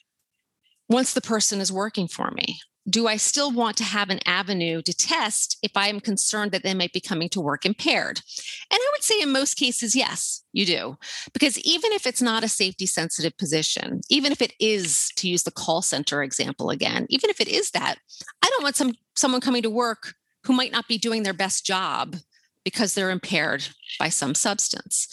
once 0.87 1.13
the 1.13 1.21
person 1.21 1.59
is 1.59 1.73
working 1.73 2.07
for 2.07 2.31
me? 2.31 2.59
Do 2.87 3.07
I 3.07 3.17
still 3.17 3.51
want 3.51 3.77
to 3.77 3.83
have 3.83 4.09
an 4.09 4.19
avenue 4.25 4.81
to 4.83 4.93
test 4.93 5.57
if 5.63 5.71
I 5.75 5.87
am 5.87 5.99
concerned 5.99 6.51
that 6.51 6.63
they 6.63 6.75
might 6.75 6.93
be 6.93 6.99
coming 6.99 7.29
to 7.29 7.41
work 7.41 7.65
impaired? 7.65 8.21
And 8.71 8.79
I 8.79 8.89
would 8.93 9.03
say 9.03 9.19
in 9.21 9.31
most 9.31 9.55
cases, 9.55 9.95
yes, 9.95 10.43
you 10.53 10.65
do. 10.65 10.97
Because 11.33 11.57
even 11.59 11.91
if 11.93 12.05
it's 12.05 12.21
not 12.21 12.43
a 12.43 12.47
safety 12.47 12.85
sensitive 12.85 13.35
position, 13.37 14.01
even 14.09 14.31
if 14.31 14.41
it 14.41 14.53
is, 14.59 15.09
to 15.15 15.27
use 15.27 15.43
the 15.43 15.51
call 15.51 15.81
center 15.81 16.21
example 16.21 16.69
again, 16.69 17.07
even 17.09 17.29
if 17.29 17.41
it 17.41 17.47
is 17.47 17.71
that, 17.71 17.95
I 18.43 18.49
don't 18.49 18.63
want 18.63 18.75
some 18.75 18.93
someone 19.15 19.41
coming 19.41 19.63
to 19.63 19.69
work 19.69 20.13
who 20.43 20.53
might 20.53 20.71
not 20.71 20.87
be 20.87 20.97
doing 20.97 21.23
their 21.23 21.33
best 21.33 21.65
job 21.65 22.17
because 22.63 22.93
they're 22.93 23.11
impaired 23.11 23.67
by 23.97 24.09
some 24.09 24.35
substance. 24.35 25.07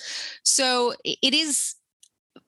So 0.45 0.95
it 1.05 1.35
is 1.35 1.75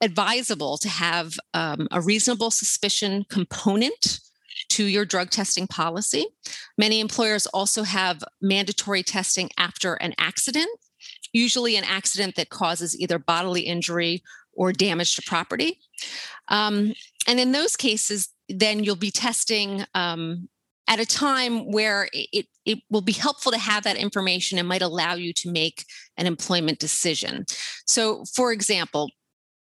advisable 0.01 0.77
to 0.77 0.89
have 0.89 1.39
um, 1.53 1.87
a 1.91 2.01
reasonable 2.01 2.51
suspicion 2.51 3.25
component 3.29 4.19
to 4.75 4.85
your 4.85 5.05
drug 5.05 5.29
testing 5.29 5.67
policy. 5.67 6.25
Many 6.77 6.99
employers 6.99 7.45
also 7.47 7.83
have 7.83 8.21
mandatory 8.41 9.03
testing 9.03 9.49
after 9.57 9.93
an 9.95 10.13
accident, 10.17 10.67
usually 11.31 11.77
an 11.77 11.85
accident 11.85 12.35
that 12.35 12.49
causes 12.49 12.99
either 12.99 13.17
bodily 13.17 13.61
injury 13.61 14.21
or 14.51 14.73
damage 14.73 15.15
to 15.15 15.21
property. 15.21 15.79
Um, 16.49 16.93
and 17.25 17.39
in 17.39 17.53
those 17.53 17.77
cases, 17.77 18.29
then 18.49 18.83
you'll 18.83 18.97
be 18.97 19.11
testing 19.11 19.85
um, 19.95 20.49
at 20.87 20.99
a 20.99 21.05
time 21.05 21.71
where 21.71 22.09
it, 22.11 22.45
it 22.65 22.79
will 22.89 23.01
be 23.01 23.13
helpful 23.13 23.53
to 23.53 23.57
have 23.57 23.83
that 23.83 23.95
information 23.95 24.59
and 24.59 24.67
might 24.67 24.81
allow 24.81 25.13
you 25.13 25.31
to 25.33 25.51
make 25.51 25.85
an 26.17 26.27
employment 26.27 26.79
decision. 26.79 27.45
So, 27.85 28.25
for 28.25 28.51
example, 28.51 29.09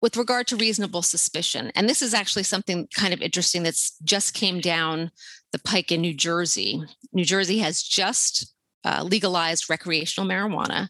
with 0.02 0.16
regard 0.16 0.48
to 0.48 0.56
reasonable 0.56 1.00
suspicion, 1.02 1.70
and 1.74 1.88
this 1.88 2.02
is 2.02 2.12
actually 2.12 2.42
something 2.42 2.88
kind 2.94 3.14
of 3.14 3.22
interesting 3.22 3.62
that's 3.62 3.96
just 4.02 4.34
came 4.34 4.60
down 4.60 5.10
the 5.52 5.60
pike 5.60 5.92
in 5.92 6.00
New 6.00 6.12
Jersey. 6.12 6.82
New 7.12 7.24
Jersey 7.24 7.58
has 7.58 7.82
just 7.82 8.52
uh, 8.84 9.02
legalized 9.04 9.70
recreational 9.70 10.28
marijuana. 10.28 10.88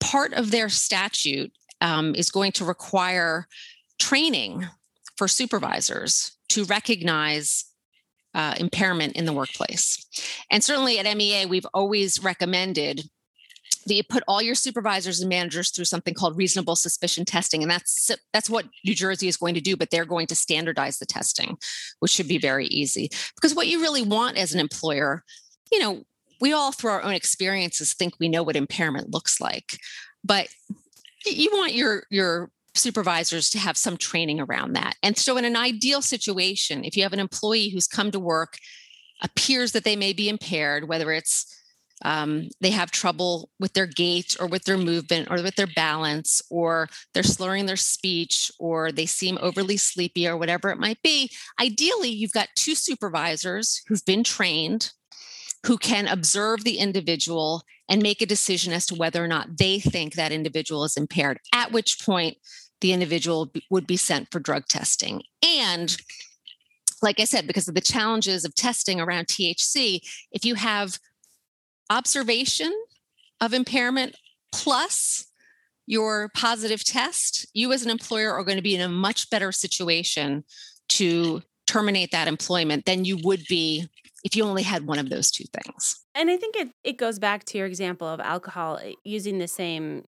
Part 0.00 0.32
of 0.32 0.50
their 0.50 0.68
statute 0.68 1.52
um, 1.80 2.14
is 2.14 2.30
going 2.30 2.52
to 2.52 2.64
require 2.64 3.46
training 3.98 4.66
for 5.16 5.28
supervisors 5.28 6.32
to 6.48 6.64
recognize 6.64 7.64
uh, 8.34 8.54
impairment 8.58 9.14
in 9.14 9.24
the 9.24 9.32
workplace. 9.32 10.04
And 10.50 10.64
certainly 10.64 10.98
at 10.98 11.16
MEA, 11.16 11.46
we've 11.46 11.66
always 11.74 12.22
recommended 12.22 13.08
that 13.86 13.94
you 13.94 14.02
put 14.02 14.22
all 14.28 14.42
your 14.42 14.54
supervisors 14.54 15.20
and 15.20 15.28
managers 15.28 15.70
through 15.70 15.84
something 15.84 16.14
called 16.14 16.36
reasonable 16.36 16.76
suspicion 16.76 17.24
testing 17.24 17.62
and 17.62 17.70
that's 17.70 18.10
that's 18.32 18.50
what 18.50 18.66
new 18.84 18.94
jersey 18.94 19.28
is 19.28 19.36
going 19.36 19.54
to 19.54 19.60
do 19.60 19.76
but 19.76 19.90
they're 19.90 20.04
going 20.04 20.26
to 20.26 20.34
standardize 20.34 20.98
the 20.98 21.06
testing 21.06 21.56
which 22.00 22.12
should 22.12 22.28
be 22.28 22.38
very 22.38 22.66
easy 22.66 23.10
because 23.34 23.54
what 23.54 23.66
you 23.66 23.80
really 23.80 24.02
want 24.02 24.36
as 24.36 24.54
an 24.54 24.60
employer 24.60 25.22
you 25.70 25.78
know 25.78 26.02
we 26.40 26.52
all 26.52 26.72
through 26.72 26.90
our 26.90 27.02
own 27.02 27.14
experiences 27.14 27.94
think 27.94 28.14
we 28.18 28.28
know 28.28 28.42
what 28.42 28.56
impairment 28.56 29.10
looks 29.10 29.40
like 29.40 29.78
but 30.24 30.48
you 31.24 31.50
want 31.52 31.74
your 31.74 32.04
your 32.10 32.50
supervisors 32.74 33.50
to 33.50 33.58
have 33.58 33.76
some 33.76 33.96
training 33.96 34.40
around 34.40 34.74
that. 34.74 34.94
And 35.02 35.16
so, 35.16 35.36
in 35.36 35.44
an 35.44 35.56
ideal 35.56 36.02
situation, 36.02 36.84
if 36.84 36.96
you 36.96 37.02
have 37.02 37.12
an 37.12 37.20
employee 37.20 37.68
who's 37.68 37.86
come 37.86 38.10
to 38.10 38.20
work, 38.20 38.56
appears 39.22 39.72
that 39.72 39.84
they 39.84 39.96
may 39.96 40.12
be 40.12 40.28
impaired, 40.28 40.88
whether 40.88 41.12
it's 41.12 41.46
um, 42.04 42.48
they 42.60 42.70
have 42.70 42.90
trouble 42.90 43.50
with 43.58 43.72
their 43.74 43.86
gait 43.86 44.36
or 44.40 44.46
with 44.46 44.64
their 44.64 44.78
movement 44.78 45.28
or 45.30 45.42
with 45.42 45.56
their 45.56 45.68
balance, 45.68 46.42
or 46.50 46.88
they're 47.14 47.22
slurring 47.22 47.66
their 47.66 47.76
speech, 47.76 48.50
or 48.58 48.92
they 48.92 49.06
seem 49.06 49.38
overly 49.40 49.76
sleepy, 49.76 50.26
or 50.26 50.36
whatever 50.36 50.70
it 50.70 50.78
might 50.78 51.00
be. 51.02 51.30
Ideally, 51.60 52.10
you've 52.10 52.32
got 52.32 52.48
two 52.56 52.74
supervisors 52.74 53.82
who've 53.88 54.04
been 54.04 54.24
trained 54.24 54.92
who 55.66 55.78
can 55.78 56.08
observe 56.08 56.64
the 56.64 56.78
individual 56.78 57.62
and 57.88 58.02
make 58.02 58.20
a 58.20 58.26
decision 58.26 58.72
as 58.72 58.86
to 58.86 58.94
whether 58.94 59.22
or 59.22 59.28
not 59.28 59.58
they 59.58 59.78
think 59.78 60.14
that 60.14 60.32
individual 60.32 60.84
is 60.84 60.96
impaired, 60.96 61.38
at 61.54 61.72
which 61.72 62.04
point 62.04 62.36
the 62.80 62.92
individual 62.92 63.52
would 63.70 63.86
be 63.86 63.96
sent 63.96 64.28
for 64.30 64.40
drug 64.40 64.66
testing. 64.66 65.22
And 65.44 65.96
like 67.00 67.20
I 67.20 67.24
said, 67.24 67.46
because 67.46 67.68
of 67.68 67.74
the 67.74 67.80
challenges 67.80 68.44
of 68.44 68.54
testing 68.54 69.00
around 69.00 69.26
THC, 69.26 70.00
if 70.32 70.44
you 70.44 70.54
have 70.54 70.98
observation 71.92 72.72
of 73.40 73.52
impairment 73.52 74.16
plus 74.52 75.26
your 75.86 76.30
positive 76.34 76.84
test, 76.84 77.46
you 77.54 77.72
as 77.72 77.84
an 77.84 77.90
employer 77.90 78.32
are 78.32 78.44
going 78.44 78.56
to 78.56 78.62
be 78.62 78.74
in 78.74 78.80
a 78.80 78.88
much 78.88 79.28
better 79.30 79.52
situation 79.52 80.44
to 80.88 81.42
terminate 81.66 82.12
that 82.12 82.28
employment 82.28 82.86
than 82.86 83.04
you 83.04 83.18
would 83.22 83.44
be 83.48 83.86
if 84.24 84.36
you 84.36 84.44
only 84.44 84.62
had 84.62 84.86
one 84.86 84.98
of 84.98 85.10
those 85.10 85.30
two 85.30 85.44
things. 85.52 86.04
And 86.14 86.30
I 86.30 86.36
think 86.36 86.56
it, 86.56 86.68
it 86.84 86.96
goes 86.96 87.18
back 87.18 87.44
to 87.46 87.58
your 87.58 87.66
example 87.66 88.06
of 88.06 88.20
alcohol 88.20 88.78
eh, 88.82 88.92
using 89.04 89.38
the 89.38 89.48
same 89.48 90.04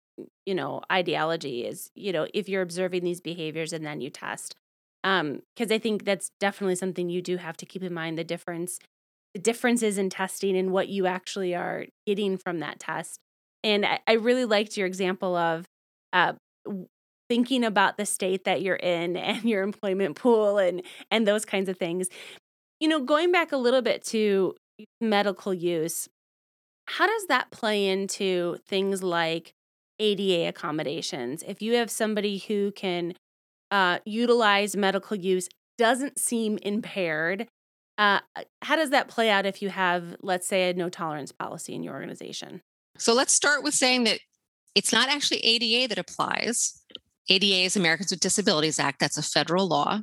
you 0.46 0.54
know 0.54 0.80
ideology 0.92 1.64
is 1.64 1.90
you 1.96 2.12
know 2.12 2.26
if 2.32 2.48
you're 2.48 2.62
observing 2.62 3.02
these 3.02 3.20
behaviors 3.20 3.72
and 3.72 3.84
then 3.84 4.00
you 4.00 4.10
test 4.10 4.54
um 5.02 5.40
because 5.56 5.72
i 5.72 5.78
think 5.78 6.04
that's 6.04 6.30
definitely 6.38 6.76
something 6.76 7.10
you 7.10 7.20
do 7.20 7.36
have 7.36 7.56
to 7.56 7.66
keep 7.66 7.82
in 7.82 7.92
mind 7.92 8.16
the 8.16 8.22
difference 8.22 8.78
differences 9.40 9.98
in 9.98 10.10
testing 10.10 10.56
and 10.56 10.70
what 10.70 10.88
you 10.88 11.06
actually 11.06 11.54
are 11.54 11.86
getting 12.06 12.36
from 12.36 12.60
that 12.60 12.78
test 12.78 13.18
and 13.62 13.84
i, 13.84 13.98
I 14.06 14.12
really 14.14 14.44
liked 14.44 14.76
your 14.76 14.86
example 14.86 15.36
of 15.36 15.66
uh 16.12 16.35
thinking 17.28 17.64
about 17.64 17.96
the 17.96 18.06
state 18.06 18.44
that 18.44 18.62
you're 18.62 18.76
in 18.76 19.16
and 19.16 19.44
your 19.44 19.62
employment 19.62 20.16
pool 20.16 20.59
and 20.59 20.82
and 21.11 21.26
those 21.26 21.44
kinds 21.44 21.68
of 21.68 21.78
things 21.78 22.09
you 22.80 22.88
know 22.88 23.00
going 23.00 23.32
back 23.32 23.52
a 23.52 23.56
little 23.56 23.82
bit 23.82 24.04
to 24.04 24.54
medical 25.00 25.54
use 25.54 26.09
how 26.87 27.06
does 27.06 27.26
that 27.26 27.50
play 27.50 27.87
into 27.87 28.59
things 28.68 29.02
like 29.02 29.54
ADA 29.98 30.48
accommodations. 30.48 31.42
If 31.46 31.62
you 31.62 31.74
have 31.74 31.90
somebody 31.90 32.38
who 32.38 32.72
can 32.72 33.14
uh, 33.70 33.98
utilize 34.04 34.76
medical 34.76 35.16
use, 35.16 35.48
doesn't 35.78 36.18
seem 36.18 36.59
impaired, 36.62 37.48
uh, 37.98 38.20
uh, 38.35 38.42
how 38.62 38.76
does 38.76 38.90
that 38.90 39.09
play 39.09 39.30
out 39.30 39.46
if 39.46 39.62
you 39.62 39.68
have, 39.68 40.16
let's 40.20 40.46
say, 40.46 40.70
a 40.70 40.74
no 40.74 40.88
tolerance 40.88 41.33
policy 41.33 41.74
in 41.74 41.83
your 41.83 41.94
organization? 41.94 42.62
So 42.98 43.14
let's 43.14 43.33
start 43.33 43.62
with 43.62 43.74
saying 43.74 44.04
that 44.04 44.20
it's 44.74 44.92
not 44.92 45.09
actually 45.09 45.38
ADA 45.38 45.88
that 45.88 45.98
applies. 45.98 46.80
ADA 47.28 47.64
is 47.64 47.76
Americans 47.76 48.11
with 48.11 48.20
Disabilities 48.20 48.78
Act. 48.78 49.00
That's 49.00 49.18
a 49.18 49.22
federal 49.22 49.68
law. 49.68 50.00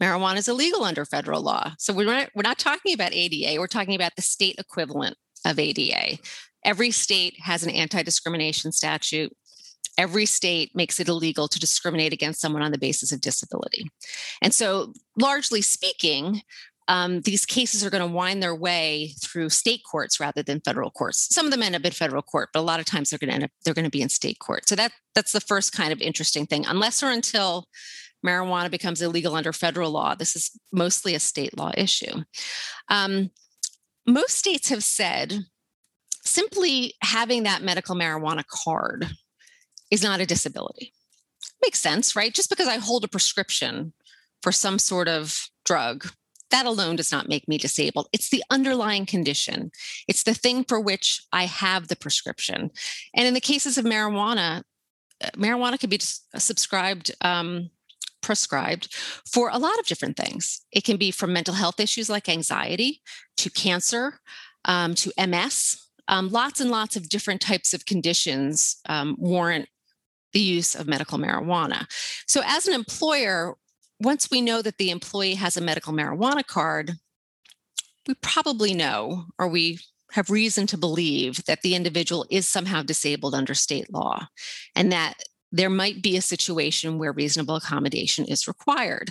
Marijuana 0.00 0.36
is 0.36 0.48
illegal 0.48 0.84
under 0.84 1.04
federal 1.04 1.42
law. 1.42 1.72
So 1.78 1.92
we're 1.92 2.04
not, 2.04 2.28
we're 2.34 2.42
not 2.42 2.58
talking 2.58 2.92
about 2.92 3.14
ADA. 3.14 3.58
We're 3.58 3.66
talking 3.66 3.94
about 3.94 4.16
the 4.16 4.22
state 4.22 4.56
equivalent 4.58 5.16
of 5.46 5.58
ADA. 5.58 6.18
Every 6.64 6.90
state 6.90 7.34
has 7.40 7.62
an 7.62 7.70
anti 7.70 8.02
discrimination 8.02 8.72
statute. 8.72 9.34
Every 9.96 10.26
state 10.26 10.72
makes 10.74 11.00
it 11.00 11.08
illegal 11.08 11.48
to 11.48 11.58
discriminate 11.58 12.12
against 12.12 12.40
someone 12.40 12.62
on 12.62 12.72
the 12.72 12.78
basis 12.78 13.12
of 13.12 13.22
disability. 13.22 13.88
And 14.42 14.52
so, 14.52 14.92
largely 15.18 15.62
speaking, 15.62 16.42
um, 16.88 17.20
these 17.22 17.44
cases 17.44 17.84
are 17.84 17.90
going 17.90 18.06
to 18.06 18.14
wind 18.14 18.42
their 18.42 18.54
way 18.54 19.12
through 19.20 19.48
state 19.48 19.82
courts 19.90 20.20
rather 20.20 20.42
than 20.42 20.60
federal 20.60 20.90
courts. 20.90 21.34
Some 21.34 21.46
of 21.46 21.52
them 21.52 21.62
end 21.62 21.74
up 21.74 21.84
in 21.84 21.92
federal 21.92 22.22
court, 22.22 22.50
but 22.52 22.60
a 22.60 22.62
lot 22.62 22.78
of 22.78 22.86
times 22.86 23.10
they're 23.10 23.18
going 23.18 23.30
to 23.30 23.34
end 23.34 23.44
up 23.44 23.50
they're 23.64 23.74
going 23.74 23.84
to 23.84 23.90
be 23.90 24.02
in 24.02 24.08
state 24.08 24.38
court. 24.38 24.68
So 24.68 24.76
that 24.76 24.92
that's 25.14 25.32
the 25.32 25.40
first 25.40 25.72
kind 25.72 25.92
of 25.92 26.00
interesting 26.00 26.46
thing. 26.46 26.64
Unless 26.66 27.02
or 27.02 27.10
until 27.10 27.66
marijuana 28.24 28.70
becomes 28.70 29.02
illegal 29.02 29.34
under 29.34 29.52
federal 29.52 29.90
law, 29.90 30.14
this 30.14 30.36
is 30.36 30.50
mostly 30.72 31.14
a 31.14 31.20
state 31.20 31.56
law 31.56 31.72
issue. 31.76 32.22
Um, 32.88 33.30
most 34.06 34.36
states 34.36 34.68
have 34.68 34.84
said 34.84 35.46
simply 36.22 36.94
having 37.02 37.44
that 37.44 37.62
medical 37.62 37.96
marijuana 37.96 38.44
card 38.46 39.08
is 39.90 40.02
not 40.02 40.20
a 40.20 40.26
disability. 40.26 40.92
Makes 41.62 41.80
sense, 41.80 42.14
right? 42.14 42.34
Just 42.34 42.50
because 42.50 42.68
I 42.68 42.76
hold 42.76 43.04
a 43.04 43.08
prescription 43.08 43.92
for 44.42 44.52
some 44.52 44.78
sort 44.78 45.08
of 45.08 45.48
drug, 45.64 46.08
that 46.50 46.66
alone 46.66 46.96
does 46.96 47.12
not 47.12 47.28
make 47.28 47.48
me 47.48 47.58
disabled. 47.58 48.08
It's 48.12 48.30
the 48.30 48.44
underlying 48.50 49.06
condition, 49.06 49.70
it's 50.08 50.22
the 50.22 50.34
thing 50.34 50.64
for 50.64 50.80
which 50.80 51.22
I 51.32 51.44
have 51.44 51.88
the 51.88 51.96
prescription. 51.96 52.70
And 53.14 53.26
in 53.26 53.34
the 53.34 53.40
cases 53.40 53.78
of 53.78 53.84
marijuana, 53.84 54.62
uh, 55.22 55.30
marijuana 55.36 55.78
can 55.78 55.90
be 55.90 55.98
subscribed. 56.00 57.12
Um, 57.20 57.70
prescribed 58.22 58.92
for 59.24 59.50
a 59.50 59.58
lot 59.58 59.78
of 59.78 59.86
different 59.86 60.16
things. 60.16 60.62
It 60.72 60.82
can 60.82 60.96
be 60.96 61.12
from 61.12 61.32
mental 61.32 61.54
health 61.54 61.78
issues 61.78 62.10
like 62.10 62.28
anxiety 62.28 63.00
to 63.36 63.50
cancer 63.50 64.18
um, 64.64 64.96
to 64.96 65.12
MS, 65.16 65.80
um, 66.08 66.28
lots 66.28 66.60
and 66.60 66.68
lots 66.68 66.96
of 66.96 67.08
different 67.08 67.40
types 67.40 67.72
of 67.72 67.86
conditions 67.86 68.80
um, 68.88 69.14
warrant 69.18 69.68
the 70.32 70.40
use 70.40 70.74
of 70.74 70.86
medical 70.86 71.18
marijuana. 71.18 71.86
So, 72.26 72.42
as 72.44 72.66
an 72.66 72.74
employer, 72.74 73.54
once 74.00 74.30
we 74.30 74.40
know 74.40 74.62
that 74.62 74.78
the 74.78 74.90
employee 74.90 75.34
has 75.34 75.56
a 75.56 75.60
medical 75.60 75.92
marijuana 75.92 76.46
card, 76.46 76.92
we 78.06 78.14
probably 78.14 78.74
know, 78.74 79.24
or 79.38 79.48
we 79.48 79.80
have 80.12 80.30
reason 80.30 80.66
to 80.68 80.78
believe, 80.78 81.44
that 81.44 81.62
the 81.62 81.74
individual 81.74 82.26
is 82.30 82.46
somehow 82.46 82.82
disabled 82.82 83.34
under 83.34 83.54
state 83.54 83.92
law 83.92 84.28
and 84.74 84.92
that 84.92 85.14
there 85.50 85.70
might 85.70 86.02
be 86.02 86.16
a 86.16 86.22
situation 86.22 86.98
where 86.98 87.12
reasonable 87.12 87.56
accommodation 87.56 88.24
is 88.24 88.46
required. 88.46 89.10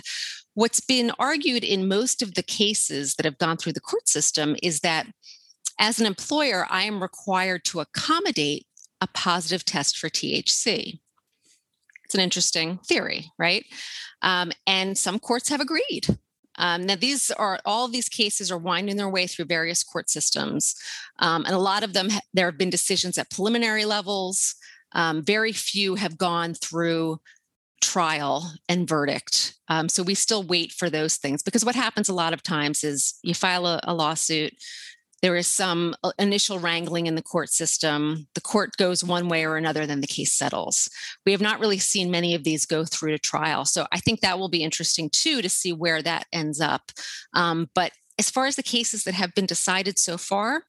What's 0.54 0.80
been 0.80 1.12
argued 1.18 1.64
in 1.64 1.88
most 1.88 2.22
of 2.22 2.34
the 2.34 2.42
cases 2.42 3.14
that 3.14 3.24
have 3.24 3.38
gone 3.38 3.56
through 3.56 3.74
the 3.74 3.80
court 3.80 4.08
system 4.08 4.56
is 4.62 4.80
that 4.80 5.06
as 5.78 6.00
an 6.00 6.06
employer, 6.06 6.66
I 6.70 6.84
am 6.84 7.02
required 7.02 7.64
to 7.66 7.80
accommodate 7.80 8.66
a 9.00 9.06
positive 9.06 9.64
test 9.64 9.98
for 9.98 10.08
THC. 10.08 11.00
It's 12.06 12.14
an 12.14 12.20
interesting 12.20 12.78
theory, 12.86 13.32
right? 13.36 13.66
Um, 14.22 14.52
and 14.64 14.96
some 14.96 15.18
courts 15.18 15.48
have 15.48 15.60
agreed. 15.60 16.06
Um, 16.56 16.86
now, 16.86 16.94
these 16.94 17.32
are 17.32 17.58
all 17.64 17.88
these 17.88 18.08
cases 18.08 18.52
are 18.52 18.58
winding 18.58 18.96
their 18.96 19.08
way 19.08 19.26
through 19.26 19.46
various 19.46 19.82
court 19.82 20.08
systems, 20.08 20.74
um, 21.18 21.44
and 21.44 21.54
a 21.54 21.58
lot 21.58 21.82
of 21.82 21.94
them 21.94 22.08
there 22.32 22.46
have 22.46 22.56
been 22.56 22.70
decisions 22.70 23.18
at 23.18 23.30
preliminary 23.30 23.84
levels. 23.84 24.54
Um, 24.92 25.24
very 25.24 25.52
few 25.52 25.96
have 25.96 26.16
gone 26.16 26.54
through 26.54 27.18
trial 27.82 28.52
and 28.68 28.88
verdict. 28.88 29.54
Um, 29.68 29.88
so 29.88 30.02
we 30.02 30.14
still 30.14 30.44
wait 30.44 30.72
for 30.72 30.88
those 30.88 31.16
things 31.16 31.42
because 31.42 31.64
what 31.64 31.74
happens 31.74 32.08
a 32.08 32.14
lot 32.14 32.32
of 32.32 32.42
times 32.42 32.84
is 32.84 33.18
you 33.22 33.34
file 33.34 33.66
a, 33.66 33.80
a 33.82 33.92
lawsuit, 33.92 34.54
there 35.22 35.36
is 35.36 35.46
some 35.46 35.94
uh, 36.04 36.12
initial 36.18 36.58
wrangling 36.58 37.06
in 37.06 37.14
the 37.14 37.22
court 37.22 37.50
system. 37.50 38.26
The 38.34 38.40
court 38.40 38.76
goes 38.76 39.02
one 39.02 39.28
way 39.28 39.44
or 39.44 39.56
another, 39.56 39.86
then 39.86 40.00
the 40.00 40.06
case 40.06 40.32
settles. 40.32 40.90
We 41.24 41.32
have 41.32 41.40
not 41.40 41.60
really 41.60 41.78
seen 41.78 42.10
many 42.10 42.34
of 42.34 42.44
these 42.44 42.66
go 42.66 42.84
through 42.84 43.12
to 43.12 43.18
trial. 43.18 43.64
So 43.64 43.86
I 43.92 43.98
think 43.98 44.20
that 44.20 44.38
will 44.38 44.48
be 44.48 44.62
interesting 44.62 45.10
too 45.10 45.42
to 45.42 45.48
see 45.48 45.72
where 45.72 46.02
that 46.02 46.26
ends 46.32 46.60
up. 46.60 46.92
Um, 47.32 47.70
but 47.74 47.92
as 48.18 48.30
far 48.30 48.46
as 48.46 48.56
the 48.56 48.62
cases 48.62 49.04
that 49.04 49.14
have 49.14 49.34
been 49.34 49.46
decided 49.46 49.98
so 49.98 50.16
far, 50.16 50.64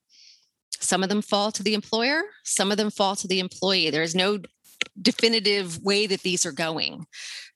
some 0.79 1.03
of 1.03 1.09
them 1.09 1.21
fall 1.21 1.51
to 1.51 1.63
the 1.63 1.73
employer, 1.73 2.21
some 2.43 2.71
of 2.71 2.77
them 2.77 2.91
fall 2.91 3.15
to 3.15 3.27
the 3.27 3.39
employee. 3.39 3.89
There 3.89 4.03
is 4.03 4.15
no 4.15 4.39
definitive 5.01 5.81
way 5.83 6.07
that 6.07 6.21
these 6.21 6.45
are 6.45 6.51
going. 6.51 7.05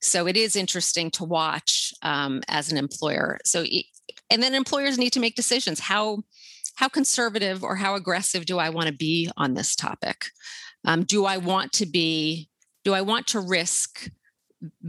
So 0.01 0.27
it 0.27 0.35
is 0.35 0.55
interesting 0.55 1.11
to 1.11 1.23
watch 1.23 1.93
um, 2.01 2.41
as 2.47 2.71
an 2.71 2.77
employer. 2.77 3.37
So, 3.45 3.63
and 4.29 4.41
then 4.41 4.55
employers 4.55 4.97
need 4.97 5.13
to 5.13 5.19
make 5.19 5.35
decisions. 5.35 5.79
How 5.79 6.23
how 6.75 6.87
conservative 6.87 7.63
or 7.63 7.75
how 7.75 7.95
aggressive 7.95 8.45
do 8.45 8.59
I 8.59 8.69
want 8.69 8.87
to 8.87 8.93
be 8.93 9.29
on 9.37 9.53
this 9.53 9.75
topic? 9.75 10.25
Um, 10.85 11.03
do 11.03 11.25
I 11.25 11.37
want 11.37 11.73
to 11.73 11.85
be? 11.85 12.49
Do 12.83 12.93
I 12.93 13.01
want 13.01 13.27
to 13.27 13.39
risk 13.39 14.09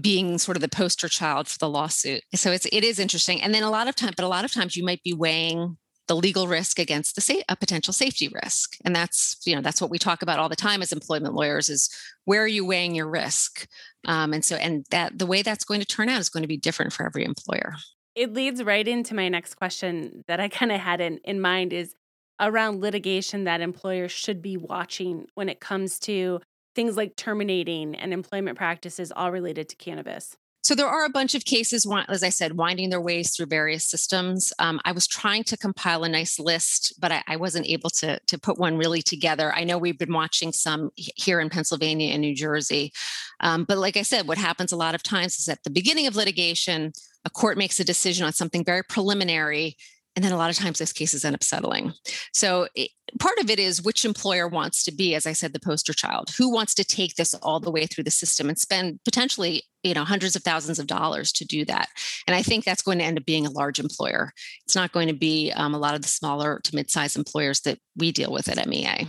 being 0.00 0.38
sort 0.38 0.56
of 0.56 0.60
the 0.60 0.68
poster 0.68 1.08
child 1.08 1.48
for 1.48 1.58
the 1.58 1.68
lawsuit? 1.68 2.22
So 2.34 2.50
it's 2.50 2.66
it 2.66 2.84
is 2.84 2.98
interesting. 2.98 3.42
And 3.42 3.54
then 3.54 3.62
a 3.62 3.70
lot 3.70 3.88
of 3.88 3.96
time, 3.96 4.12
but 4.16 4.24
a 4.24 4.28
lot 4.28 4.44
of 4.44 4.52
times 4.52 4.76
you 4.76 4.84
might 4.84 5.02
be 5.02 5.12
weighing 5.12 5.76
the 6.08 6.16
legal 6.16 6.48
risk 6.48 6.78
against 6.78 7.14
the 7.14 7.20
sa- 7.20 7.34
a 7.48 7.56
potential 7.56 7.92
safety 7.92 8.28
risk 8.42 8.76
and 8.84 8.94
that's 8.94 9.38
you 9.44 9.54
know 9.54 9.62
that's 9.62 9.80
what 9.80 9.90
we 9.90 9.98
talk 9.98 10.22
about 10.22 10.38
all 10.38 10.48
the 10.48 10.56
time 10.56 10.82
as 10.82 10.92
employment 10.92 11.34
lawyers 11.34 11.68
is 11.68 11.88
where 12.24 12.42
are 12.42 12.48
you 12.48 12.66
weighing 12.66 12.94
your 12.94 13.08
risk 13.08 13.66
um, 14.06 14.32
and 14.32 14.44
so 14.44 14.56
and 14.56 14.84
that 14.90 15.18
the 15.18 15.26
way 15.26 15.42
that's 15.42 15.64
going 15.64 15.80
to 15.80 15.86
turn 15.86 16.08
out 16.08 16.20
is 16.20 16.28
going 16.28 16.42
to 16.42 16.48
be 16.48 16.56
different 16.56 16.92
for 16.92 17.06
every 17.06 17.24
employer 17.24 17.74
it 18.14 18.32
leads 18.32 18.62
right 18.62 18.86
into 18.86 19.14
my 19.14 19.28
next 19.28 19.54
question 19.54 20.24
that 20.28 20.40
i 20.40 20.48
kind 20.48 20.72
of 20.72 20.80
had 20.80 21.00
in, 21.00 21.18
in 21.24 21.40
mind 21.40 21.72
is 21.72 21.94
around 22.40 22.80
litigation 22.80 23.44
that 23.44 23.60
employers 23.60 24.12
should 24.12 24.42
be 24.42 24.56
watching 24.56 25.26
when 25.34 25.48
it 25.48 25.60
comes 25.60 25.98
to 25.98 26.40
things 26.74 26.96
like 26.96 27.14
terminating 27.16 27.94
and 27.94 28.12
employment 28.12 28.56
practices 28.56 29.12
all 29.14 29.30
related 29.30 29.68
to 29.68 29.76
cannabis 29.76 30.36
so 30.64 30.76
there 30.76 30.86
are 30.86 31.04
a 31.04 31.10
bunch 31.10 31.34
of 31.34 31.44
cases, 31.44 31.84
as 32.08 32.22
I 32.22 32.28
said, 32.28 32.56
winding 32.56 32.90
their 32.90 33.00
ways 33.00 33.34
through 33.34 33.46
various 33.46 33.84
systems. 33.84 34.52
Um, 34.60 34.80
I 34.84 34.92
was 34.92 35.08
trying 35.08 35.42
to 35.44 35.56
compile 35.56 36.04
a 36.04 36.08
nice 36.08 36.38
list, 36.38 36.94
but 37.00 37.10
I, 37.10 37.22
I, 37.26 37.34
wasn't 37.34 37.66
able 37.66 37.90
to, 37.90 38.20
to 38.28 38.38
put 38.38 38.58
one 38.58 38.76
really 38.76 39.02
together. 39.02 39.52
I 39.52 39.64
know 39.64 39.76
we've 39.76 39.98
been 39.98 40.12
watching 40.12 40.52
some 40.52 40.90
here 40.96 41.40
in 41.40 41.50
Pennsylvania 41.50 42.12
and 42.12 42.20
New 42.20 42.34
Jersey. 42.34 42.92
Um, 43.40 43.64
but 43.64 43.78
like 43.78 43.96
I 43.96 44.02
said, 44.02 44.28
what 44.28 44.38
happens 44.38 44.70
a 44.70 44.76
lot 44.76 44.94
of 44.94 45.02
times 45.02 45.36
is 45.40 45.48
at 45.48 45.64
the 45.64 45.70
beginning 45.70 46.06
of 46.06 46.14
litigation, 46.14 46.92
a 47.24 47.30
court 47.30 47.58
makes 47.58 47.80
a 47.80 47.84
decision 47.84 48.26
on 48.26 48.32
something 48.32 48.64
very 48.64 48.82
preliminary 48.82 49.76
and 50.14 50.24
then 50.24 50.32
a 50.32 50.36
lot 50.36 50.50
of 50.50 50.56
times 50.56 50.78
those 50.78 50.92
cases 50.92 51.24
end 51.24 51.34
up 51.34 51.42
settling. 51.42 51.94
So 52.34 52.68
it, 52.74 52.90
part 53.18 53.38
of 53.38 53.48
it 53.48 53.58
is 53.58 53.82
which 53.82 54.04
employer 54.04 54.46
wants 54.46 54.84
to 54.84 54.92
be, 54.92 55.14
as 55.14 55.26
I 55.26 55.32
said, 55.32 55.52
the 55.52 55.60
poster 55.60 55.94
child. 55.94 56.30
Who 56.36 56.52
wants 56.52 56.74
to 56.74 56.84
take 56.84 57.14
this 57.14 57.32
all 57.34 57.60
the 57.60 57.70
way 57.70 57.86
through 57.86 58.04
the 58.04 58.10
system 58.10 58.48
and 58.48 58.58
spend 58.58 59.00
potentially, 59.04 59.62
you 59.82 59.94
know, 59.94 60.04
hundreds 60.04 60.36
of 60.36 60.42
thousands 60.42 60.78
of 60.78 60.86
dollars 60.86 61.32
to 61.32 61.46
do 61.46 61.64
that? 61.64 61.88
And 62.26 62.36
I 62.36 62.42
think 62.42 62.64
that's 62.64 62.82
going 62.82 62.98
to 62.98 63.04
end 63.04 63.18
up 63.18 63.24
being 63.24 63.46
a 63.46 63.50
large 63.50 63.78
employer. 63.78 64.32
It's 64.66 64.76
not 64.76 64.92
going 64.92 65.08
to 65.08 65.14
be 65.14 65.50
um, 65.52 65.74
a 65.74 65.78
lot 65.78 65.94
of 65.94 66.02
the 66.02 66.08
smaller 66.08 66.60
to 66.64 66.74
mid-sized 66.74 67.16
employers 67.16 67.60
that 67.62 67.78
we 67.96 68.12
deal 68.12 68.32
with 68.32 68.48
at 68.48 68.66
MEA. 68.68 69.08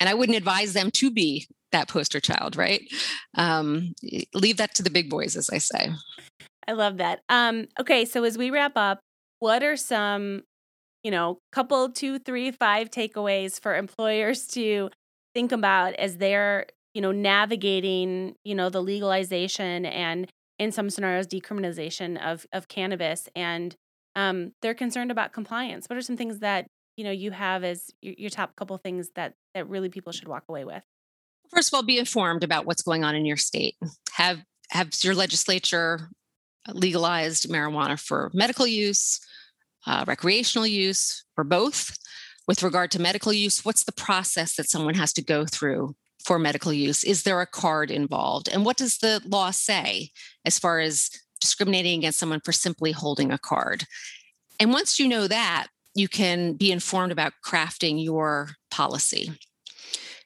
And 0.00 0.08
I 0.08 0.14
wouldn't 0.14 0.38
advise 0.38 0.72
them 0.72 0.90
to 0.92 1.10
be 1.10 1.46
that 1.72 1.88
poster 1.88 2.20
child, 2.20 2.56
right? 2.56 2.80
Um, 3.36 3.94
leave 4.32 4.56
that 4.56 4.74
to 4.76 4.82
the 4.82 4.90
big 4.90 5.10
boys, 5.10 5.36
as 5.36 5.50
I 5.50 5.58
say. 5.58 5.90
I 6.66 6.72
love 6.72 6.98
that. 6.98 7.20
Um, 7.28 7.66
okay, 7.78 8.04
so 8.04 8.24
as 8.24 8.38
we 8.38 8.50
wrap 8.50 8.72
up, 8.76 9.00
what 9.40 9.62
are 9.62 9.76
some, 9.76 10.42
you 11.02 11.10
know, 11.10 11.38
couple, 11.52 11.90
two, 11.90 12.18
three, 12.18 12.50
five 12.50 12.90
takeaways 12.90 13.60
for 13.60 13.76
employers 13.76 14.46
to 14.48 14.90
think 15.34 15.52
about 15.52 15.94
as 15.94 16.16
they're, 16.16 16.66
you 16.94 17.02
know, 17.02 17.12
navigating, 17.12 18.34
you 18.44 18.54
know, 18.54 18.70
the 18.70 18.82
legalization 18.82 19.84
and 19.86 20.28
in 20.58 20.72
some 20.72 20.88
scenarios 20.88 21.26
decriminalization 21.26 22.16
of 22.24 22.46
of 22.52 22.68
cannabis 22.68 23.28
and 23.34 23.74
um, 24.16 24.52
they're 24.62 24.74
concerned 24.74 25.10
about 25.10 25.32
compliance. 25.32 25.86
What 25.88 25.96
are 25.96 26.02
some 26.02 26.16
things 26.16 26.40
that 26.40 26.66
you 26.96 27.04
know 27.04 27.10
you 27.10 27.32
have 27.32 27.64
as 27.64 27.90
your, 28.00 28.14
your 28.16 28.30
top 28.30 28.54
couple 28.56 28.76
things 28.78 29.10
that 29.16 29.34
that 29.54 29.68
really 29.68 29.88
people 29.88 30.12
should 30.12 30.28
walk 30.28 30.44
away 30.48 30.64
with? 30.64 30.82
First 31.50 31.72
of 31.72 31.76
all, 31.76 31.82
be 31.82 31.98
informed 31.98 32.44
about 32.44 32.66
what's 32.66 32.82
going 32.82 33.04
on 33.04 33.14
in 33.14 33.24
your 33.24 33.36
state. 33.36 33.74
Have 34.12 34.44
have 34.70 34.90
your 35.02 35.14
legislature 35.14 36.08
legalized 36.72 37.48
marijuana 37.48 37.98
for 37.98 38.30
medical 38.32 38.66
use, 38.66 39.20
uh, 39.86 40.04
recreational 40.06 40.66
use, 40.66 41.24
or 41.36 41.44
both. 41.44 41.98
With 42.46 42.62
regard 42.62 42.90
to 42.90 43.00
medical 43.00 43.32
use, 43.32 43.64
what's 43.64 43.84
the 43.84 43.92
process 43.92 44.56
that 44.56 44.68
someone 44.68 44.94
has 44.94 45.12
to 45.14 45.22
go 45.22 45.46
through 45.46 45.96
for 46.24 46.38
medical 46.38 46.72
use? 46.72 47.02
Is 47.02 47.22
there 47.22 47.40
a 47.40 47.46
card 47.46 47.90
involved? 47.90 48.48
And 48.48 48.64
what 48.64 48.76
does 48.76 48.98
the 48.98 49.22
law 49.26 49.50
say 49.50 50.10
as 50.44 50.58
far 50.58 50.80
as 50.80 51.10
discriminating 51.40 51.98
against 51.98 52.18
someone 52.18 52.40
for 52.40 52.52
simply 52.52 52.92
holding 52.92 53.32
a 53.32 53.38
card? 53.38 53.84
And 54.60 54.72
once 54.72 54.98
you 54.98 55.08
know 55.08 55.26
that, 55.26 55.68
you 55.94 56.08
can 56.08 56.54
be 56.54 56.72
informed 56.72 57.12
about 57.12 57.32
crafting 57.44 58.02
your 58.02 58.50
policy. 58.70 59.32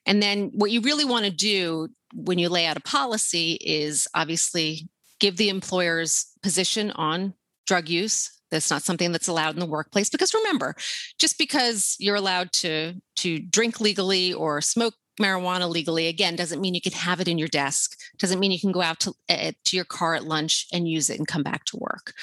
And 0.06 0.22
then 0.22 0.50
what 0.54 0.70
you 0.70 0.80
really 0.80 1.04
want 1.04 1.26
to 1.26 1.30
do 1.30 1.88
when 2.14 2.38
you 2.38 2.48
lay 2.48 2.64
out 2.66 2.78
a 2.78 2.80
policy 2.80 3.58
is 3.60 4.08
obviously 4.14 4.88
give 5.20 5.36
the 5.36 5.48
employer's 5.48 6.26
position 6.42 6.90
on 6.92 7.34
drug 7.66 7.88
use. 7.88 8.32
That's 8.50 8.70
not 8.70 8.82
something 8.82 9.12
that's 9.12 9.28
allowed 9.28 9.54
in 9.54 9.60
the 9.60 9.66
workplace 9.66 10.08
because 10.08 10.32
remember 10.32 10.74
just 11.18 11.36
because 11.38 11.96
you're 11.98 12.16
allowed 12.16 12.52
to 12.52 12.94
to 13.16 13.38
drink 13.40 13.80
legally 13.80 14.32
or 14.32 14.60
smoke 14.60 14.94
marijuana 15.20 15.68
legally 15.68 16.06
again 16.06 16.36
doesn't 16.36 16.60
mean 16.60 16.74
you 16.74 16.80
can 16.80 16.92
have 16.92 17.20
it 17.20 17.28
in 17.28 17.38
your 17.38 17.48
desk. 17.48 17.96
Doesn't 18.18 18.38
mean 18.38 18.52
you 18.52 18.60
can 18.60 18.72
go 18.72 18.80
out 18.80 19.00
to, 19.00 19.12
uh, 19.28 19.52
to 19.64 19.76
your 19.76 19.84
car 19.84 20.14
at 20.14 20.24
lunch 20.24 20.66
and 20.72 20.88
use 20.88 21.10
it 21.10 21.18
and 21.18 21.28
come 21.28 21.42
back 21.42 21.64
to 21.66 21.76
work. 21.76 22.14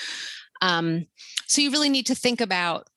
Um, 0.62 1.08
so 1.46 1.62
you 1.62 1.72
really 1.72 1.90
need 1.90 2.06
to 2.08 2.16
think 2.16 2.42
about 2.42 2.88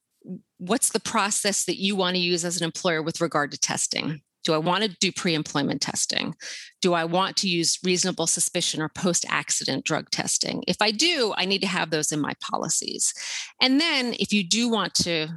what's 0.59 0.91
the 0.91 1.01
process 1.01 1.65
that 1.65 1.81
you 1.81 1.97
want 1.97 2.15
to 2.15 2.23
use 2.23 2.45
as 2.45 2.57
an 2.57 2.65
employer 2.65 3.03
with 3.03 3.21
regard 3.21 3.51
to 3.51 3.59
testing 3.59 4.23
do 4.45 4.55
I 4.55 4.59
want 4.59 4.85
to 4.85 4.97
do 5.01 5.13
pre 5.13 5.35
employment 5.35 5.81
testing? 5.81 6.35
Do 6.81 6.95
I 6.95 7.05
want 7.05 7.37
to 7.39 7.49
use 7.49 7.79
reasonable 7.85 8.27
suspicion 8.27 8.81
or 8.81 8.89
post 8.89 9.27
accident 9.29 9.85
drug 9.85 10.11
testing? 10.11 10.65
If 10.67 10.77
I 10.81 10.91
do, 10.91 11.35
I 11.37 11.45
need 11.45 11.61
to 11.61 11.67
have 11.67 11.91
those 11.91 12.13
in 12.13 12.21
my 12.21 12.33
policies. 12.41 13.13
And 13.61 13.81
then 13.81 14.15
if 14.19 14.33
you 14.33 14.43
do 14.43 14.69
want 14.69 14.95
to 14.97 15.29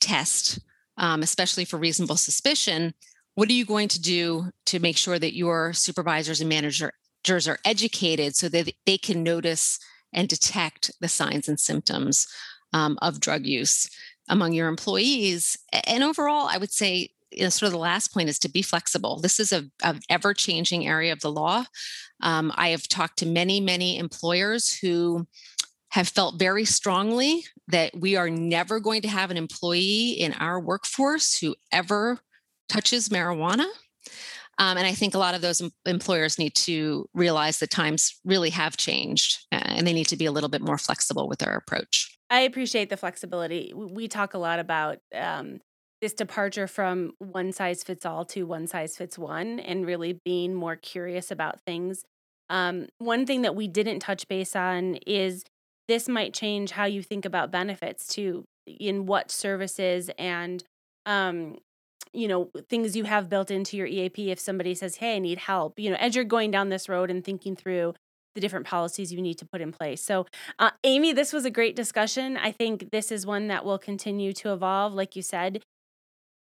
test, 0.00 0.58
um, 0.96 1.22
especially 1.22 1.64
for 1.64 1.76
reasonable 1.78 2.16
suspicion, 2.16 2.94
what 3.34 3.48
are 3.48 3.54
you 3.54 3.64
going 3.64 3.88
to 3.88 4.00
do 4.00 4.50
to 4.66 4.78
make 4.78 4.96
sure 4.96 5.18
that 5.18 5.36
your 5.36 5.72
supervisors 5.72 6.40
and 6.40 6.48
managers 6.48 7.48
are 7.48 7.58
educated 7.64 8.36
so 8.36 8.48
that 8.48 8.72
they 8.84 8.98
can 8.98 9.22
notice 9.22 9.78
and 10.12 10.28
detect 10.28 10.90
the 11.00 11.08
signs 11.08 11.48
and 11.48 11.58
symptoms 11.58 12.26
um, 12.74 12.98
of 13.00 13.20
drug 13.20 13.46
use 13.46 13.88
among 14.28 14.52
your 14.52 14.68
employees? 14.68 15.56
And 15.86 16.02
overall, 16.02 16.48
I 16.50 16.58
would 16.58 16.72
say 16.72 17.10
you 17.32 17.44
know, 17.44 17.48
sort 17.48 17.68
of 17.68 17.72
the 17.72 17.78
last 17.78 18.12
point 18.12 18.28
is 18.28 18.38
to 18.40 18.48
be 18.48 18.62
flexible. 18.62 19.20
This 19.20 19.40
is 19.40 19.52
a, 19.52 19.64
a 19.82 19.96
ever 20.08 20.34
changing 20.34 20.86
area 20.86 21.12
of 21.12 21.20
the 21.20 21.32
law. 21.32 21.64
Um, 22.22 22.52
I 22.54 22.68
have 22.68 22.88
talked 22.88 23.18
to 23.18 23.26
many, 23.26 23.60
many 23.60 23.98
employers 23.98 24.78
who 24.78 25.26
have 25.90 26.08
felt 26.08 26.38
very 26.38 26.64
strongly 26.64 27.44
that 27.68 27.92
we 27.94 28.16
are 28.16 28.30
never 28.30 28.80
going 28.80 29.02
to 29.02 29.08
have 29.08 29.30
an 29.30 29.36
employee 29.36 30.12
in 30.12 30.32
our 30.34 30.58
workforce 30.58 31.38
who 31.38 31.54
ever 31.70 32.18
touches 32.68 33.10
marijuana. 33.10 33.66
Um, 34.58 34.76
and 34.78 34.86
I 34.86 34.92
think 34.92 35.14
a 35.14 35.18
lot 35.18 35.34
of 35.34 35.40
those 35.40 35.60
em- 35.60 35.70
employers 35.86 36.38
need 36.38 36.54
to 36.56 37.08
realize 37.14 37.58
that 37.58 37.70
times 37.70 38.20
really 38.24 38.50
have 38.50 38.76
changed 38.76 39.46
uh, 39.52 39.60
and 39.64 39.86
they 39.86 39.92
need 39.92 40.08
to 40.08 40.16
be 40.16 40.26
a 40.26 40.32
little 40.32 40.48
bit 40.48 40.62
more 40.62 40.78
flexible 40.78 41.28
with 41.28 41.40
their 41.40 41.54
approach. 41.54 42.18
I 42.30 42.40
appreciate 42.40 42.88
the 42.88 42.96
flexibility. 42.96 43.72
We 43.74 44.08
talk 44.08 44.34
a 44.34 44.38
lot 44.38 44.58
about 44.58 44.98
um, 45.14 45.60
this 46.02 46.12
departure 46.12 46.66
from 46.66 47.12
one 47.18 47.52
size 47.52 47.84
fits 47.84 48.04
all 48.04 48.24
to 48.26 48.42
one 48.42 48.66
size 48.66 48.96
fits 48.96 49.16
one 49.16 49.60
and 49.60 49.86
really 49.86 50.18
being 50.24 50.52
more 50.52 50.74
curious 50.74 51.30
about 51.30 51.60
things. 51.64 52.02
Um, 52.50 52.88
one 52.98 53.24
thing 53.24 53.42
that 53.42 53.54
we 53.54 53.68
didn't 53.68 54.00
touch 54.00 54.26
base 54.28 54.56
on 54.56 54.96
is 55.06 55.44
this 55.86 56.08
might 56.08 56.34
change 56.34 56.72
how 56.72 56.84
you 56.84 57.02
think 57.02 57.24
about 57.24 57.52
benefits 57.52 58.08
too, 58.08 58.44
in 58.66 59.06
what 59.06 59.30
services 59.30 60.10
and 60.18 60.62
um, 61.06 61.56
you 62.12 62.28
know 62.28 62.50
things 62.68 62.96
you 62.96 63.04
have 63.04 63.28
built 63.28 63.50
into 63.50 63.76
your 63.76 63.86
EAP. 63.86 64.30
If 64.30 64.40
somebody 64.40 64.74
says, 64.74 64.96
"Hey, 64.96 65.16
I 65.16 65.18
need 65.20 65.38
help," 65.38 65.78
you 65.78 65.90
know, 65.90 65.96
as 65.96 66.14
you're 66.14 66.24
going 66.24 66.50
down 66.50 66.68
this 66.68 66.88
road 66.88 67.10
and 67.10 67.24
thinking 67.24 67.56
through 67.56 67.94
the 68.34 68.40
different 68.40 68.66
policies 68.66 69.12
you 69.12 69.20
need 69.20 69.38
to 69.38 69.46
put 69.46 69.60
in 69.60 69.72
place. 69.72 70.02
So, 70.02 70.26
uh, 70.58 70.70
Amy, 70.84 71.12
this 71.12 71.32
was 71.32 71.44
a 71.44 71.50
great 71.50 71.76
discussion. 71.76 72.36
I 72.36 72.50
think 72.50 72.90
this 72.90 73.12
is 73.12 73.26
one 73.26 73.48
that 73.48 73.64
will 73.64 73.78
continue 73.78 74.32
to 74.34 74.52
evolve. 74.52 74.94
Like 74.94 75.16
you 75.16 75.22
said, 75.22 75.62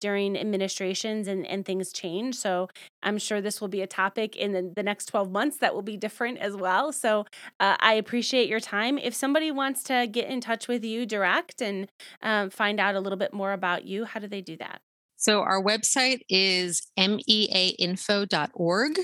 during 0.00 0.38
administrations 0.38 1.28
and, 1.28 1.46
and 1.46 1.64
things 1.64 1.92
change. 1.92 2.36
So 2.36 2.68
I'm 3.02 3.18
sure 3.18 3.40
this 3.40 3.60
will 3.60 3.68
be 3.68 3.82
a 3.82 3.86
topic 3.86 4.36
in 4.36 4.52
the, 4.52 4.72
the 4.74 4.82
next 4.82 5.06
12 5.06 5.30
months 5.30 5.58
that 5.58 5.74
will 5.74 5.82
be 5.82 5.96
different 5.96 6.38
as 6.38 6.56
well. 6.56 6.92
So 6.92 7.26
uh, 7.60 7.76
I 7.80 7.94
appreciate 7.94 8.48
your 8.48 8.60
time. 8.60 8.98
If 8.98 9.14
somebody 9.14 9.50
wants 9.50 9.82
to 9.84 10.06
get 10.10 10.28
in 10.28 10.40
touch 10.40 10.68
with 10.68 10.84
you 10.84 11.06
direct 11.06 11.60
and 11.60 11.88
um, 12.22 12.50
find 12.50 12.80
out 12.80 12.94
a 12.94 13.00
little 13.00 13.18
bit 13.18 13.32
more 13.32 13.52
about 13.52 13.84
you, 13.84 14.04
how 14.04 14.20
do 14.20 14.28
they 14.28 14.40
do 14.40 14.56
that? 14.58 14.80
So 15.16 15.40
our 15.40 15.60
website 15.60 16.20
is 16.28 16.86
meainfo.org. 16.96 19.00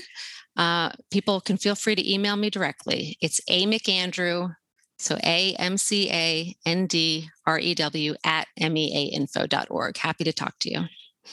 Uh, 0.55 0.91
people 1.11 1.41
can 1.41 1.57
feel 1.57 1.75
free 1.75 1.95
to 1.95 2.13
email 2.13 2.37
me 2.37 2.49
directly. 2.49 3.17
It's 3.19 3.41
a 3.49 3.65
McAndrew, 3.65 4.55
so 4.97 5.17
A 5.23 5.53
M 5.55 5.77
C 5.77 6.09
A 6.11 6.55
N 6.65 6.87
D 6.87 7.29
R 7.45 7.59
E 7.59 7.75
W 7.75 8.15
at 8.23 8.47
meainfo.org. 8.59 9.97
Happy 9.97 10.23
to 10.23 10.33
talk 10.33 10.55
to 10.59 10.71
you. 10.71 10.85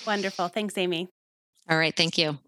Wonderful. 0.07 0.49
Thanks, 0.49 0.77
Amy. 0.79 1.09
All 1.71 1.79
right. 1.79 1.95
Thank 1.97 2.19
you. 2.19 2.39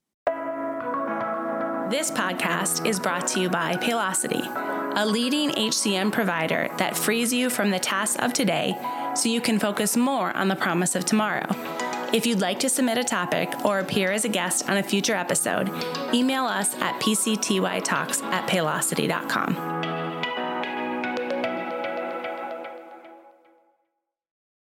This 1.90 2.10
podcast 2.10 2.86
is 2.86 2.98
brought 2.98 3.26
to 3.28 3.40
you 3.40 3.50
by 3.50 3.74
Paylocity, 3.74 4.42
a 4.96 5.06
leading 5.06 5.50
HCM 5.50 6.10
provider 6.10 6.68
that 6.78 6.96
frees 6.96 7.32
you 7.32 7.50
from 7.50 7.70
the 7.70 7.78
tasks 7.78 8.20
of 8.20 8.32
today 8.32 8.74
so 9.14 9.28
you 9.28 9.40
can 9.40 9.58
focus 9.58 9.96
more 9.96 10.34
on 10.36 10.48
the 10.48 10.56
promise 10.56 10.96
of 10.96 11.04
tomorrow. 11.04 11.46
If 12.12 12.26
you'd 12.26 12.40
like 12.40 12.58
to 12.60 12.68
submit 12.68 12.96
a 12.96 13.04
topic 13.04 13.52
or 13.64 13.80
appear 13.80 14.12
as 14.12 14.24
a 14.24 14.28
guest 14.28 14.68
on 14.68 14.76
a 14.76 14.82
future 14.82 15.14
episode, 15.14 15.68
email 16.14 16.44
us 16.44 16.74
at 16.76 17.00
pctytalks 17.00 18.22
at 18.22 18.48
paylocity.com. 18.48 20.03